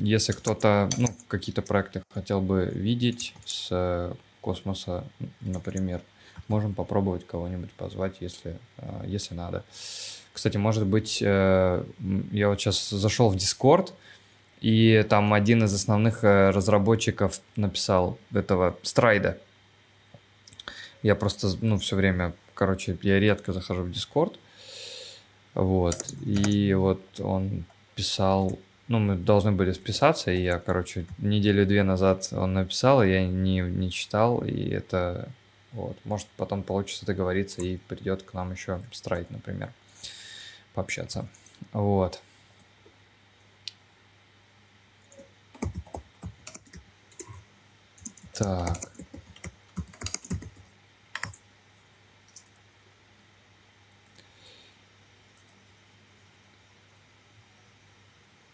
[0.00, 5.04] Если кто-то, ну, какие-то проекты хотел бы видеть с космоса,
[5.40, 6.02] например,
[6.48, 8.58] можем попробовать кого-нибудь позвать, если,
[9.04, 9.64] если надо.
[10.32, 11.84] Кстати, может быть, я
[12.32, 13.92] вот сейчас зашел в Discord,
[14.64, 19.38] и там один из основных э, разработчиков написал этого страйда.
[21.02, 24.38] Я просто, ну, все время, короче, я редко захожу в Discord.
[25.52, 25.96] Вот.
[26.24, 27.64] И вот он
[27.94, 28.58] писал,
[28.88, 33.60] ну, мы должны были списаться, и я, короче, неделю-две назад он написал, и я не,
[33.60, 35.28] не читал, и это,
[35.74, 39.72] вот, может, потом получится договориться, и придет к нам еще страйт, например,
[40.72, 41.28] пообщаться.
[41.72, 42.22] Вот.
[48.32, 48.78] Так.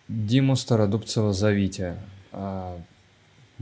[0.08, 1.96] Диму Стародубцева зовите.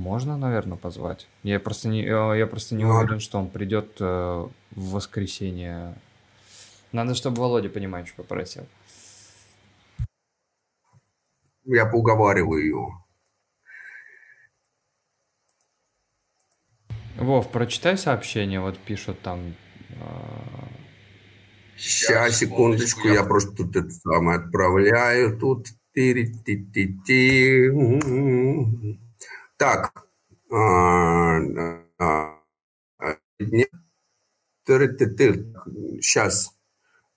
[0.09, 1.29] А, можно, наверное, позвать?
[1.43, 5.95] Я просто не, э, я просто не уверен, что он придет э, в воскресенье.
[6.93, 8.67] Надо, чтобы Володя Понимаевич попросил.
[11.67, 13.05] Я поуговариваю его.
[17.19, 19.55] Вов, прочитай сообщение, вот пишут там.
[21.77, 25.39] Сейчас, а, секундочку, я просто тут это самое отправляю.
[25.39, 25.69] Тут.
[29.59, 29.93] Так.
[36.01, 36.51] Сейчас.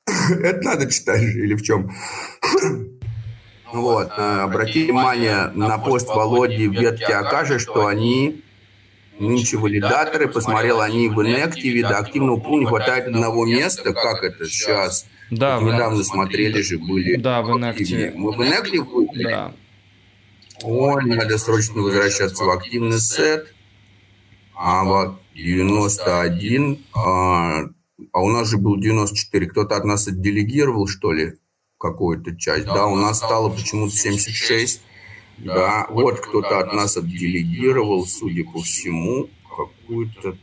[0.30, 1.92] Это надо читать или в чем?
[3.74, 4.12] Вот.
[4.18, 8.44] Обрати внимание на пост Володи в ветке Акажи, что они
[9.18, 14.46] нынче валидаторы, посмотрел, они в инактиве, до активного пула не хватает одного места, как это
[14.46, 15.06] сейчас?
[15.30, 17.16] Да, вот недавно смотрели же, были.
[17.16, 18.12] Да, в инактиве.
[18.14, 19.24] Мы в инактиве были?
[19.24, 19.54] Да.
[20.64, 23.54] Ой, надо срочно возвращаться в активный сет.
[24.56, 27.64] А вот 91, а,
[28.12, 29.48] а у нас же был 94.
[29.48, 31.34] Кто-то от нас отделегировал, что ли,
[31.80, 32.66] какую-то часть?
[32.66, 34.82] Да, у нас стало почему-то 76.
[35.40, 40.38] Да, вот кто-то от нас отделегировал, судя по всему, какую-то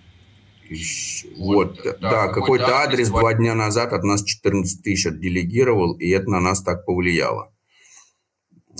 [1.36, 6.40] вот, да, какой-то адрес два дня назад от нас 14 тысяч отделегировал, и это на
[6.40, 7.52] нас так повлияло.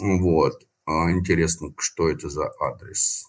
[0.01, 0.68] Вот.
[0.89, 3.27] А, интересно, что это за адрес?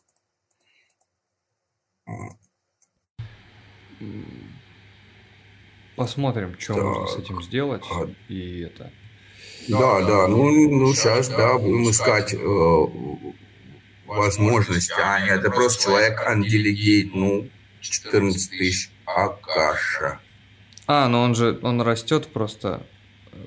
[5.97, 6.83] Посмотрим, что так.
[6.83, 7.83] можно с этим сделать.
[7.91, 8.09] А...
[8.29, 8.93] И это.
[9.67, 12.37] Да, да, ну, ну сейчас, да, будем искать э,
[14.05, 14.93] возможности.
[14.97, 17.49] А нет, это просто человек undelegate, ну,
[17.81, 20.21] 14 тысяч Акаша.
[20.87, 22.87] А, ну он же, он растет просто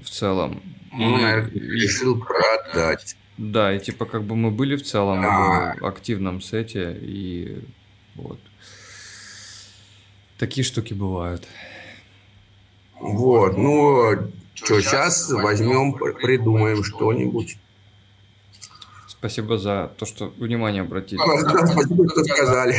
[0.02, 0.62] в целом.
[0.92, 3.16] Ну, наверное, решил продать.
[3.42, 5.74] Да, и типа как бы мы были в целом да.
[5.80, 7.60] в активном сете, и
[8.14, 8.38] вот.
[10.38, 11.48] Такие штуки бывают.
[13.00, 17.58] Вот, ну, что, сейчас возьмем, придумаем что-нибудь.
[19.08, 21.18] Спасибо за то, что внимание обратили.
[21.18, 22.76] Спасибо, что сказали.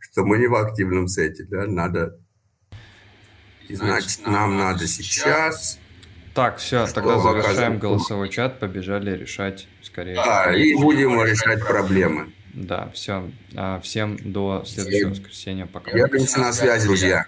[0.00, 2.18] Что мы не в активном сете, да, надо...
[3.70, 5.78] Значит, нам надо сейчас...
[6.34, 10.14] Так, все, тогда завершаем голосовой чат, побежали решать скорее.
[10.14, 12.32] Да, и будем решать проблемы.
[12.54, 13.30] Да, все.
[13.56, 15.66] А, всем до следующего воскресенья.
[15.66, 15.96] Пока.
[15.96, 17.26] Я на связи, друзья.